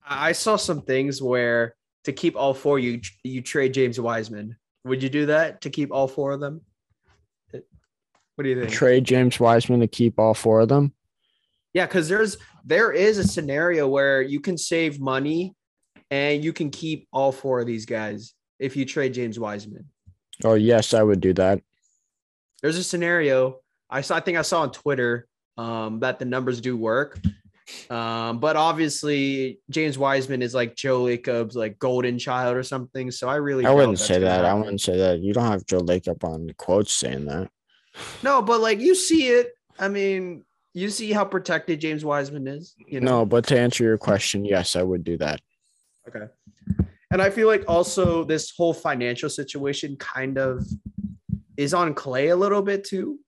I 0.05 0.31
saw 0.31 0.55
some 0.55 0.81
things 0.81 1.21
where 1.21 1.75
to 2.03 2.11
keep 2.11 2.35
all 2.35 2.53
four, 2.53 2.79
you 2.79 3.01
you 3.23 3.41
trade 3.41 3.73
James 3.73 3.99
Wiseman. 3.99 4.55
Would 4.85 5.03
you 5.03 5.09
do 5.09 5.27
that 5.27 5.61
to 5.61 5.69
keep 5.69 5.91
all 5.91 6.07
four 6.07 6.31
of 6.31 6.39
them? 6.39 6.61
What 7.51 8.43
do 8.43 8.49
you 8.49 8.59
think? 8.59 8.71
Trade 8.71 9.03
James 9.03 9.39
Wiseman 9.39 9.81
to 9.81 9.87
keep 9.87 10.17
all 10.17 10.33
four 10.33 10.61
of 10.61 10.69
them. 10.69 10.93
Yeah, 11.73 11.85
because 11.85 12.09
there's 12.09 12.37
there 12.65 12.91
is 12.91 13.17
a 13.17 13.27
scenario 13.27 13.87
where 13.87 14.21
you 14.21 14.39
can 14.39 14.57
save 14.57 14.99
money 14.99 15.55
and 16.09 16.43
you 16.43 16.51
can 16.51 16.69
keep 16.69 17.07
all 17.13 17.31
four 17.31 17.59
of 17.59 17.67
these 17.67 17.85
guys 17.85 18.33
if 18.59 18.75
you 18.75 18.85
trade 18.85 19.13
James 19.13 19.39
Wiseman. 19.39 19.85
Oh 20.43 20.55
yes, 20.55 20.93
I 20.93 21.03
would 21.03 21.21
do 21.21 21.33
that 21.33 21.61
there's 22.61 22.77
a 22.77 22.83
scenario 22.83 23.59
I 23.89 24.01
saw. 24.01 24.15
I 24.15 24.19
think 24.21 24.37
I 24.37 24.41
saw 24.41 24.61
on 24.61 24.71
Twitter 24.71 25.27
um, 25.57 25.99
that 25.99 26.19
the 26.19 26.25
numbers 26.25 26.61
do 26.61 26.77
work. 26.77 27.19
Um, 27.89 28.39
but 28.39 28.55
obviously 28.55 29.59
James 29.69 29.97
Wiseman 29.97 30.41
is 30.41 30.53
like 30.53 30.75
Joe 30.75 31.03
Lacob's 31.03 31.55
like 31.55 31.79
golden 31.79 32.17
child 32.17 32.55
or 32.57 32.63
something. 32.63 33.11
So 33.11 33.29
I 33.29 33.35
really 33.35 33.65
I 33.65 33.71
wouldn't 33.71 33.99
say 33.99 34.19
that. 34.19 34.43
Happen. 34.43 34.45
I 34.45 34.53
wouldn't 34.53 34.81
say 34.81 34.97
that. 34.97 35.19
You 35.19 35.33
don't 35.33 35.45
have 35.45 35.65
Joe 35.65 35.79
Lacob 35.79 36.23
on 36.23 36.47
the 36.47 36.53
quotes 36.53 36.93
saying 36.93 37.25
that. 37.25 37.49
No, 38.23 38.41
but 38.41 38.61
like 38.61 38.79
you 38.79 38.95
see 38.95 39.27
it. 39.27 39.53
I 39.79 39.87
mean, 39.87 40.43
you 40.73 40.89
see 40.89 41.11
how 41.11 41.25
protected 41.25 41.79
James 41.81 42.05
Wiseman 42.05 42.47
is. 42.47 42.75
You 42.87 42.99
know? 42.99 43.19
No, 43.19 43.25
but 43.25 43.45
to 43.47 43.59
answer 43.59 43.83
your 43.83 43.97
question, 43.97 44.45
yes, 44.45 44.75
I 44.75 44.83
would 44.83 45.03
do 45.03 45.17
that. 45.17 45.41
Okay. 46.07 46.27
And 47.11 47.21
I 47.21 47.29
feel 47.29 47.47
like 47.47 47.65
also 47.67 48.23
this 48.23 48.53
whole 48.55 48.73
financial 48.73 49.29
situation 49.29 49.97
kind 49.97 50.37
of 50.37 50.65
is 51.61 51.73
on 51.73 51.93
Klay 51.93 52.31
a 52.31 52.35
little 52.35 52.61
bit 52.61 52.83
too. 52.83 53.19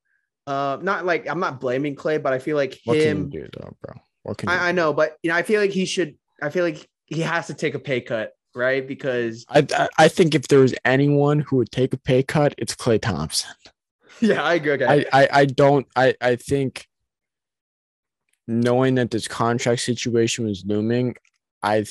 Uh, 0.46 0.78
not 0.82 1.06
like 1.06 1.30
I'm 1.30 1.40
not 1.40 1.62
blaming 1.62 1.96
Klay, 1.96 2.22
but 2.22 2.34
I 2.34 2.40
feel 2.40 2.58
like 2.58 2.80
what 2.84 2.98
him. 2.98 3.30
do, 3.30 3.48
though, 3.54 3.76
bro? 3.82 3.96
What 4.24 4.38
can 4.38 4.50
I, 4.50 4.70
I, 4.70 4.72
know, 4.72 4.94
but 4.94 5.18
you 5.22 5.30
know, 5.30 5.36
I 5.36 5.44
feel 5.44 5.62
like 5.62 5.72
he 5.72 5.86
should. 5.86 6.18
I 6.42 6.50
feel 6.50 6.64
like 6.64 6.90
he 7.06 7.22
has 7.22 7.48
to 7.48 7.54
take 7.54 7.76
a 7.76 7.80
pay 7.80 8.02
cut, 8.02 8.34
right? 8.56 8.86
Because 8.86 9.46
I 9.50 9.66
I 9.98 10.08
think 10.08 10.36
if 10.36 10.48
there 10.48 10.60
was 10.60 10.74
anyone 10.84 11.40
who 11.40 11.58
would 11.58 11.72
take 11.72 11.94
a 11.94 11.98
pay 11.98 12.24
cut, 12.24 12.56
it's 12.58 12.76
Klay 12.76 13.02
Thompson. 13.02 13.52
Yeah, 14.20 14.44
I 14.44 14.54
agree. 14.54 14.74
Okay. 14.74 15.06
I, 15.12 15.24
I 15.24 15.30
I 15.32 15.46
don't. 15.46 15.88
I 15.96 16.16
I 16.22 16.36
think 16.36 16.88
knowing 18.48 18.96
that 18.96 19.12
this 19.12 19.28
contract 19.28 19.82
situation 19.82 20.46
was 20.46 20.64
looming, 20.66 21.16
I 21.62 21.86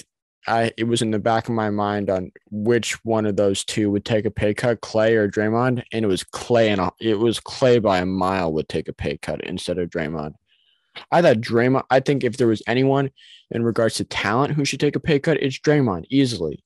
I 0.46 0.72
it 0.76 0.84
was 0.84 1.02
in 1.02 1.10
the 1.10 1.18
back 1.18 1.48
of 1.48 1.54
my 1.54 1.70
mind 1.70 2.10
on 2.10 2.32
which 2.50 3.04
one 3.04 3.26
of 3.26 3.36
those 3.36 3.64
two 3.64 3.90
would 3.90 4.04
take 4.04 4.24
a 4.24 4.30
pay 4.30 4.54
cut, 4.54 4.80
Klay 4.80 5.12
or 5.12 5.28
Draymond, 5.28 5.82
and 5.92 6.04
it 6.04 6.08
was 6.08 6.24
Klay 6.24 6.68
and 6.68 6.90
it 7.00 7.18
was 7.18 7.38
Klay 7.40 7.80
by 7.80 7.98
a 7.98 8.06
mile 8.06 8.52
would 8.52 8.68
take 8.68 8.88
a 8.88 8.92
pay 8.92 9.18
cut 9.18 9.40
instead 9.44 9.78
of 9.78 9.90
Draymond. 9.90 10.34
I 11.10 11.22
thought 11.22 11.38
Draymond. 11.38 11.84
I 11.90 12.00
think 12.00 12.24
if 12.24 12.36
there 12.36 12.48
was 12.48 12.62
anyone 12.66 13.10
in 13.50 13.62
regards 13.62 13.96
to 13.96 14.04
talent 14.04 14.54
who 14.54 14.64
should 14.64 14.80
take 14.80 14.96
a 14.96 15.00
pay 15.00 15.18
cut, 15.18 15.42
it's 15.42 15.58
Draymond 15.58 16.06
easily. 16.10 16.62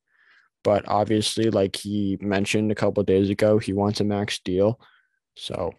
But 0.64 0.84
obviously, 0.88 1.50
like 1.50 1.76
he 1.76 2.18
mentioned 2.20 2.72
a 2.72 2.74
couple 2.74 3.02
days 3.04 3.30
ago, 3.30 3.58
he 3.58 3.72
wants 3.72 4.00
a 4.00 4.04
max 4.04 4.40
deal. 4.40 4.80
So 5.36 5.72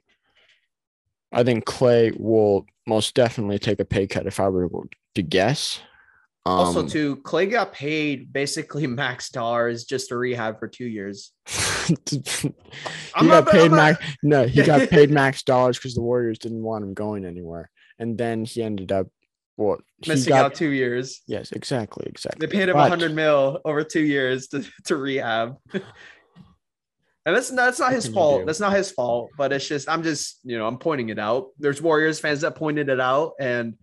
I 1.32 1.44
think 1.44 1.66
Klay 1.66 2.18
will 2.18 2.66
most 2.86 3.14
definitely 3.16 3.60
take 3.60 3.80
a 3.80 3.86
pay 3.86 4.08
cut 4.08 4.28
if 4.28 4.40
I 4.40 4.48
were 4.48 4.70
to 5.16 5.22
guess. 5.22 5.82
Also, 6.48 6.80
Um, 6.82 6.88
too, 6.88 7.18
Klay 7.18 7.50
got 7.50 7.74
paid 7.74 8.32
basically 8.32 8.88
max 9.02 9.30
dollars 9.30 9.84
just 9.86 10.10
to 10.10 10.18
rehab 10.18 10.60
for 10.60 10.68
two 10.68 10.86
years. 10.88 11.32
he 12.10 12.22
I'm 13.16 13.28
got 13.28 13.46
not- 13.46 13.50
paid 13.50 13.72
max. 13.72 14.04
No, 14.24 14.46
he 14.48 14.64
got 14.64 14.90
paid 14.90 15.10
max 15.12 15.44
dollars 15.44 15.78
because 15.78 15.96
the 15.96 16.02
Warriors 16.02 16.40
didn't 16.40 16.64
want 16.64 16.84
him 16.84 16.94
going 16.94 17.26
anywhere, 17.26 17.70
and 18.00 18.18
then 18.18 18.46
he 18.46 18.62
ended 18.64 18.92
up 18.92 19.08
what 19.56 19.80
he 20.04 20.12
Missing 20.12 20.30
got- 20.30 20.46
out 20.46 20.56
two 20.56 20.70
years. 20.70 21.22
Yes, 21.28 21.52
exactly, 21.52 22.06
exactly. 22.08 22.46
They 22.46 22.52
paid 22.52 22.70
him 22.70 22.76
a 22.76 22.80
But- 22.80 22.90
hundred 22.90 23.14
mil 23.16 23.60
over 23.66 23.84
two 23.84 24.02
years 24.04 24.48
to, 24.50 24.64
to 24.86 24.96
rehab. 24.96 25.58
and 25.74 25.84
that's 27.36 27.52
not, 27.52 27.66
that's 27.66 27.80
not 27.80 27.92
his 27.94 28.08
fault. 28.08 28.46
That's 28.46 28.60
not 28.60 28.74
his 28.74 28.92
fault. 28.92 29.32
But 29.38 29.52
it's 29.52 29.68
just 29.68 29.90
I'm 29.90 30.04
just 30.04 30.40
you 30.44 30.58
know 30.58 30.68
I'm 30.68 30.78
pointing 30.78 31.10
it 31.10 31.20
out. 31.20 31.48
There's 31.60 31.82
Warriors 31.82 32.20
fans 32.20 32.42
that 32.42 32.56
pointed 32.56 32.90
it 32.90 33.00
out, 33.00 33.34
and 33.40 33.74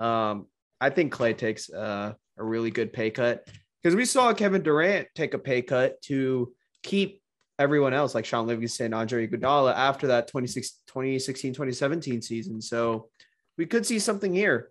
um, 0.00 0.46
I 0.80 0.90
think 0.90 1.12
Klay 1.12 1.36
takes 1.36 1.70
uh, 1.70 2.12
a 2.38 2.44
really 2.44 2.70
good 2.70 2.92
pay 2.92 3.10
cut 3.10 3.48
because 3.82 3.94
we 3.94 4.04
saw 4.04 4.32
Kevin 4.34 4.62
Durant 4.62 5.08
take 5.14 5.34
a 5.34 5.38
pay 5.38 5.62
cut 5.62 6.00
to 6.02 6.52
keep 6.82 7.20
everyone 7.58 7.94
else 7.94 8.14
like 8.14 8.24
Shaun 8.24 8.46
Livingston, 8.46 8.94
Andre 8.94 9.26
Iguodala 9.26 9.74
after 9.74 10.08
that 10.08 10.28
26 10.28 10.80
2016 10.86 11.52
2017 11.52 12.22
season. 12.22 12.60
So 12.60 13.08
we 13.56 13.66
could 13.66 13.86
see 13.86 13.98
something 13.98 14.34
here. 14.34 14.70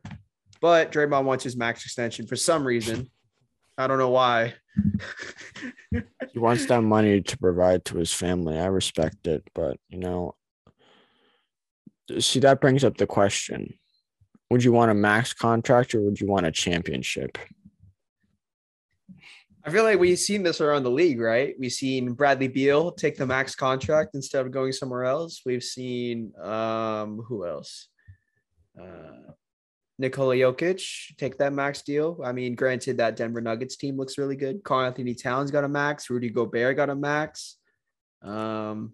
But 0.62 0.92
Draymond 0.92 1.26
wants 1.26 1.44
his 1.44 1.58
max 1.58 1.84
extension 1.84 2.28
for 2.28 2.36
some 2.36 2.66
reason. 2.66 3.10
I 3.78 3.88
don't 3.88 3.98
know 3.98 4.10
why. 4.10 4.56
He 6.32 6.40
wants 6.40 6.66
that 6.66 6.82
money 6.82 7.22
to 7.22 7.38
provide 7.38 7.86
to 7.86 7.98
his 7.98 8.12
family. 8.12 8.58
I 8.58 8.66
respect 8.66 9.28
it, 9.28 9.48
but 9.54 9.78
you 9.88 10.00
know, 10.00 10.34
see 12.18 12.40
that 12.40 12.60
brings 12.60 12.84
up 12.84 12.98
the 12.98 13.06
question: 13.06 13.78
Would 14.54 14.64
you 14.64 14.72
want 14.72 14.92
a 14.92 14.94
max 14.94 15.34
contract 15.34 15.96
or 15.96 16.02
would 16.02 16.22
you 16.22 16.28
want 16.28 16.46
a 16.46 16.52
championship? 16.52 17.40
I 19.66 19.72
feel 19.72 19.84
like 19.84 19.98
we've 19.98 20.20
seen 20.20 20.44
this 20.44 20.62
around 20.62 20.84
the 20.84 20.92
league, 20.92 21.20
right? 21.20 21.56
We've 21.58 21.72
seen 21.72 22.14
Bradley 22.14 22.50
Beal 22.50 22.92
take 22.92 23.18
the 23.18 23.26
max 23.26 23.56
contract 23.56 24.12
instead 24.14 24.46
of 24.46 24.52
going 24.52 24.72
somewhere 24.72 25.06
else. 25.06 25.42
We've 25.44 25.64
seen 25.64 26.34
um 26.40 27.24
who 27.28 27.48
else? 27.48 27.88
Uh 28.80 29.34
Nikola 29.98 30.36
Jokic 30.36 31.18
take 31.18 31.40
that 31.40 31.52
max 31.52 31.82
deal. 31.82 32.22
I 32.24 32.32
mean, 32.32 32.54
granted, 32.54 32.98
that 32.98 33.16
Denver 33.16 33.42
Nuggets 33.42 33.76
team 33.76 33.98
looks 33.98 34.20
really 34.20 34.36
good. 34.36 34.64
Karl-Anthony 34.64 35.16
Towns 35.16 35.50
got 35.50 35.64
a 35.64 35.68
max. 35.68 36.12
Rudy 36.12 36.30
Gobert 36.30 36.76
got 36.76 36.92
a 36.92 36.96
max. 36.96 37.58
Um, 38.22 38.94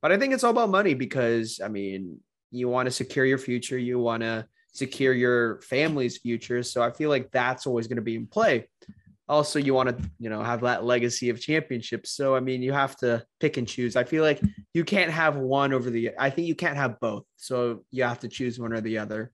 but 0.00 0.12
I 0.12 0.16
think 0.16 0.32
it's 0.32 0.44
all 0.44 0.52
about 0.52 0.70
money 0.70 0.94
because 0.94 1.58
I 1.60 1.66
mean, 1.66 2.20
you 2.52 2.68
want 2.68 2.86
to 2.86 2.92
secure 2.92 3.24
your 3.24 3.38
future, 3.38 3.78
you 3.78 3.98
want 3.98 4.22
to 4.22 4.46
secure 4.76 5.12
your 5.12 5.60
family's 5.62 6.18
future. 6.18 6.62
So 6.62 6.82
I 6.82 6.90
feel 6.90 7.10
like 7.10 7.30
that's 7.30 7.66
always 7.66 7.86
going 7.86 7.96
to 7.96 8.02
be 8.02 8.16
in 8.16 8.26
play. 8.26 8.68
Also, 9.28 9.58
you 9.58 9.74
want 9.74 9.88
to, 9.88 10.10
you 10.20 10.30
know, 10.30 10.42
have 10.42 10.60
that 10.60 10.84
legacy 10.84 11.30
of 11.30 11.40
championships. 11.40 12.12
So 12.12 12.36
I 12.36 12.40
mean, 12.40 12.62
you 12.62 12.72
have 12.72 12.96
to 12.98 13.24
pick 13.40 13.56
and 13.56 13.66
choose. 13.66 13.96
I 13.96 14.04
feel 14.04 14.22
like 14.22 14.40
you 14.72 14.84
can't 14.84 15.10
have 15.10 15.36
one 15.36 15.72
over 15.72 15.90
the. 15.90 16.12
I 16.18 16.30
think 16.30 16.46
you 16.46 16.54
can't 16.54 16.76
have 16.76 17.00
both. 17.00 17.24
So 17.36 17.84
you 17.90 18.04
have 18.04 18.20
to 18.20 18.28
choose 18.28 18.58
one 18.58 18.72
or 18.72 18.80
the 18.80 18.98
other. 18.98 19.32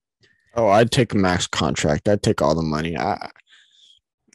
Oh, 0.55 0.68
I'd 0.68 0.90
take 0.90 1.12
a 1.12 1.18
max 1.18 1.46
contract. 1.46 2.09
I'd 2.09 2.22
take 2.22 2.40
all 2.40 2.55
the 2.55 2.62
money. 2.62 2.96
I, 2.96 3.28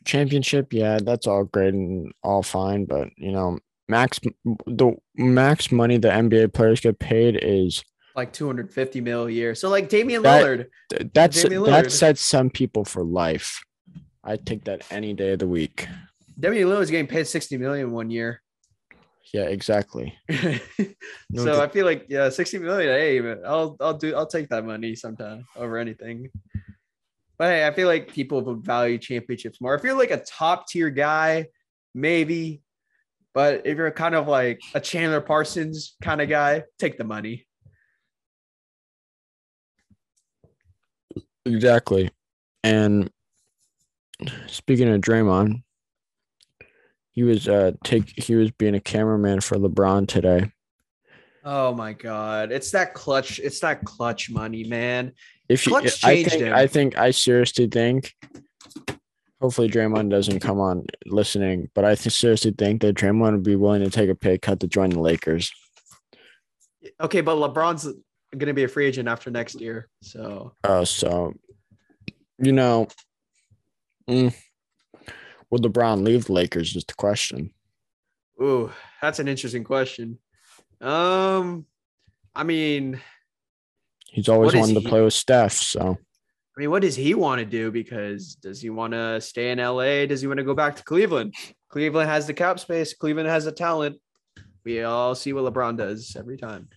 championship, 0.08 0.74
yeah, 0.74 0.98
that's 1.04 1.28
all 1.28 1.44
great 1.44 1.74
and 1.74 2.12
all 2.24 2.42
fine, 2.42 2.86
but 2.86 3.10
you 3.18 3.32
know, 3.32 3.60
max 3.88 4.20
the 4.66 4.94
max 5.16 5.72
money 5.72 5.98
the 5.98 6.08
NBA 6.08 6.54
players 6.54 6.80
get 6.80 6.98
paid 6.98 7.38
is 7.42 7.84
Like 8.18 8.34
250 8.34 9.00
mil 9.00 9.28
a 9.28 9.32
year. 9.32 9.54
So 9.54 9.70
like 9.70 9.90
Damian 9.90 10.24
That- 10.24 10.44
Lillard. 10.44 11.14
that's 11.14 11.44
Damian 11.44 11.64
that 11.66 11.86
Lillard. 11.86 11.92
sets 11.92 12.22
some 12.22 12.50
people 12.50 12.84
for 12.84 13.04
life. 13.04 13.64
I'd 14.24 14.44
take 14.44 14.64
that 14.66 14.82
any 14.92 15.14
day 15.14 15.34
of 15.34 15.40
the 15.40 15.48
week. 15.48 15.88
Damian 16.40 16.68
Lillard's 16.68 16.90
getting 16.90 17.06
paid 17.06 17.28
60 17.28 17.58
million 17.58 17.92
one 17.92 18.10
year. 18.10 18.42
Yeah, 19.34 19.44
exactly. 19.44 20.18
So 21.36 21.44
the- 21.44 21.62
I 21.62 21.68
feel 21.68 21.86
like 21.86 22.06
yeah, 22.10 22.30
60 22.30 22.58
million. 22.60 22.90
Hey, 22.90 23.20
man, 23.20 23.42
I'll 23.46 23.76
I'll 23.80 23.94
do 23.94 24.16
I'll 24.16 24.26
take 24.26 24.50
that 24.50 24.66
money 24.66 24.96
sometime 24.96 25.46
over 25.56 25.78
anything. 25.78 26.30
But 27.38 27.50
hey, 27.52 27.68
I 27.68 27.72
feel 27.72 27.88
like 27.88 28.12
people 28.12 28.42
would 28.42 28.64
value 28.66 28.98
championships 28.98 29.62
more. 29.62 29.76
If 29.76 29.84
you're 29.84 29.98
like 29.98 30.10
a 30.12 30.24
top 30.24 30.68
tier 30.68 30.90
guy, 30.90 31.48
maybe. 31.94 32.64
But 33.36 33.68
if 33.68 33.78
you're 33.78 33.92
kind 33.92 34.16
of 34.16 34.28
like 34.28 34.60
a 34.74 34.80
Chandler 34.80 35.22
Parsons 35.22 35.96
kind 36.02 36.20
of 36.22 36.30
guy, 36.30 36.64
take 36.80 36.98
the 36.98 37.04
money. 37.04 37.46
Exactly. 41.48 42.12
And 42.64 43.10
speaking 44.48 44.90
of 44.90 45.02
Draymond, 45.02 45.64
he 47.12 47.24
was 47.24 47.48
uh 47.48 47.72
take 47.84 48.10
he 48.16 48.36
was 48.36 48.52
being 48.52 48.76
a 48.76 48.80
cameraman 48.80 49.42
for 49.42 49.58
LeBron 49.58 50.08
today. 50.08 50.52
Oh 51.44 51.74
my 51.74 51.94
god. 51.94 52.52
It's 52.52 52.72
that 52.72 52.94
clutch, 52.94 53.40
it's 53.40 53.62
that 53.62 53.86
clutch 53.86 54.30
money, 54.30 54.66
man. 54.66 55.14
If 55.48 55.66
you, 55.66 55.72
Clutch 55.72 56.04
I 56.04 56.16
changed 56.16 56.32
think 56.32 56.44
him. 56.44 56.54
I 56.54 56.68
think 56.68 56.98
I 56.98 57.12
seriously 57.12 57.68
think 57.68 58.14
hopefully 59.40 59.70
Draymond 59.70 60.10
doesn't 60.10 60.42
come 60.42 60.60
on 60.60 60.86
listening, 61.06 61.70
but 61.74 61.86
I 61.86 61.96
seriously 61.96 62.52
think 62.52 62.82
that 62.82 62.96
Draymond 62.96 63.32
would 63.32 63.44
be 63.44 63.56
willing 63.56 63.84
to 63.84 63.90
take 63.90 64.10
a 64.10 64.16
pay 64.16 64.38
cut 64.38 64.60
to 64.60 64.68
join 64.68 64.90
the 64.90 65.00
Lakers. 65.00 65.52
Okay, 67.00 67.22
but 67.22 67.36
LeBron's 67.36 67.88
gonna 68.36 68.54
be 68.54 68.64
a 68.64 68.68
free 68.68 68.86
agent 68.86 69.08
after 69.08 69.30
next 69.32 69.62
year. 69.62 69.90
So 70.02 70.54
Uh 70.64 70.86
so 70.86 71.34
you 72.40 72.52
know 72.52 72.88
mm, 74.10 74.34
would 75.50 75.62
LeBron 75.62 76.04
leave 76.04 76.26
the 76.26 76.34
Lakers 76.34 76.76
is 76.76 76.84
the 76.86 76.94
question. 76.96 77.52
Ooh, 78.42 78.72
that's 79.02 79.20
an 79.20 79.28
interesting 79.28 79.64
question. 79.64 80.20
Um, 80.82 81.66
I 82.36 82.44
mean, 82.44 83.02
He's 84.12 84.30
always 84.30 84.54
wanted 84.54 84.76
to 84.76 84.80
he- 84.82 84.88
play 84.88 85.02
with 85.02 85.14
Steph, 85.14 85.54
so 85.54 85.98
I 86.56 86.60
mean, 86.60 86.72
what 86.72 86.82
does 86.82 86.96
he 86.96 87.14
want 87.14 87.40
to 87.40 87.46
do? 87.46 87.72
Because 87.72 88.36
does 88.36 88.62
he 88.62 88.70
want 88.72 88.94
to 88.94 89.22
stay 89.22 89.52
in 89.52 89.60
LA? 89.60 90.06
Does 90.08 90.22
he 90.22 90.28
want 90.28 90.38
to 90.40 90.44
go 90.44 90.56
back 90.56 90.76
to 90.76 90.84
Cleveland? 90.84 91.36
Cleveland 91.70 92.10
has 92.10 92.26
the 92.26 92.34
cap 92.34 92.60
space. 92.60 92.94
Cleveland 92.96 93.30
has 93.30 93.46
the 93.46 93.52
talent. 93.52 94.00
We 94.64 94.82
all 94.84 95.14
see 95.16 95.34
what 95.34 95.52
LeBron 95.52 95.78
does 95.78 96.16
every 96.16 96.38
time. 96.38 96.70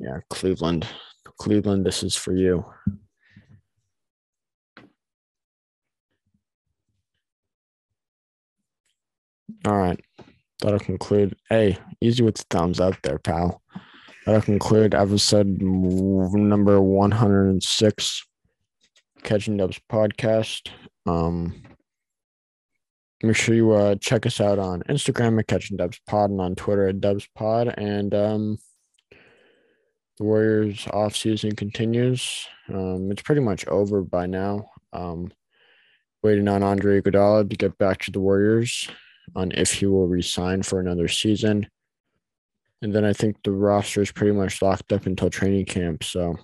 Yeah, 0.00 0.18
Cleveland. 0.30 0.86
Cleveland, 1.38 1.84
this 1.84 2.02
is 2.02 2.16
for 2.16 2.34
you. 2.34 2.64
All 9.66 9.76
right. 9.76 10.00
That'll 10.60 10.78
conclude. 10.78 11.36
Hey, 11.48 11.78
easy 12.00 12.22
with 12.22 12.36
the 12.36 12.44
thumbs 12.50 12.80
up 12.80 12.94
there, 13.02 13.18
pal. 13.18 13.62
That'll 14.24 14.42
conclude 14.42 14.94
episode 14.94 15.60
number 15.60 16.80
106 16.80 18.26
Catching 19.22 19.56
Dubs 19.58 19.80
podcast. 19.90 20.70
Um, 21.06 21.62
make 23.22 23.36
sure 23.36 23.54
you 23.54 23.72
uh, 23.72 23.96
check 23.96 24.24
us 24.24 24.40
out 24.40 24.58
on 24.58 24.82
Instagram 24.88 25.38
at 25.38 25.46
Catching 25.46 25.76
Dubs 25.76 26.00
Pod 26.06 26.30
and 26.30 26.40
on 26.40 26.54
Twitter 26.54 26.88
at 26.88 27.00
Dubs 27.00 27.28
Pod. 27.34 27.74
And 27.76 28.14
um, 28.14 28.58
the 30.20 30.24
Warriors 30.26 30.86
off 30.92 31.16
season 31.16 31.56
continues. 31.56 32.46
Um, 32.68 33.10
it's 33.10 33.22
pretty 33.22 33.40
much 33.40 33.66
over 33.68 34.02
by 34.02 34.26
now. 34.26 34.70
Um, 34.92 35.32
waiting 36.22 36.46
on 36.46 36.62
Andre 36.62 37.00
Iguodala 37.00 37.48
to 37.48 37.56
get 37.56 37.78
back 37.78 38.00
to 38.00 38.10
the 38.10 38.20
Warriors 38.20 38.90
on 39.34 39.50
if 39.52 39.72
he 39.72 39.86
will 39.86 40.06
resign 40.06 40.62
for 40.62 40.78
another 40.78 41.08
season. 41.08 41.66
And 42.82 42.94
then 42.94 43.02
I 43.02 43.14
think 43.14 43.36
the 43.44 43.52
roster 43.52 44.02
is 44.02 44.12
pretty 44.12 44.36
much 44.36 44.60
locked 44.60 44.92
up 44.92 45.06
until 45.06 45.30
training 45.30 45.64
camp. 45.64 46.04
So 46.04 46.36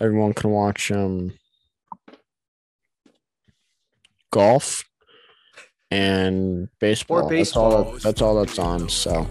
everyone 0.00 0.32
can 0.32 0.48
watch 0.48 0.90
um, 0.90 1.34
golf 4.32 4.82
and 5.90 6.70
baseball. 6.80 7.28
That's 7.28 7.54
all. 7.54 7.92
That, 7.92 8.02
that's 8.02 8.22
all 8.22 8.42
that's 8.42 8.58
on. 8.58 8.88
So 8.88 9.28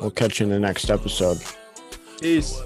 we'll 0.00 0.10
catch 0.10 0.40
you 0.40 0.44
in 0.46 0.50
the 0.50 0.58
next 0.58 0.90
episode. 0.90 1.38
Peace. 2.20 2.60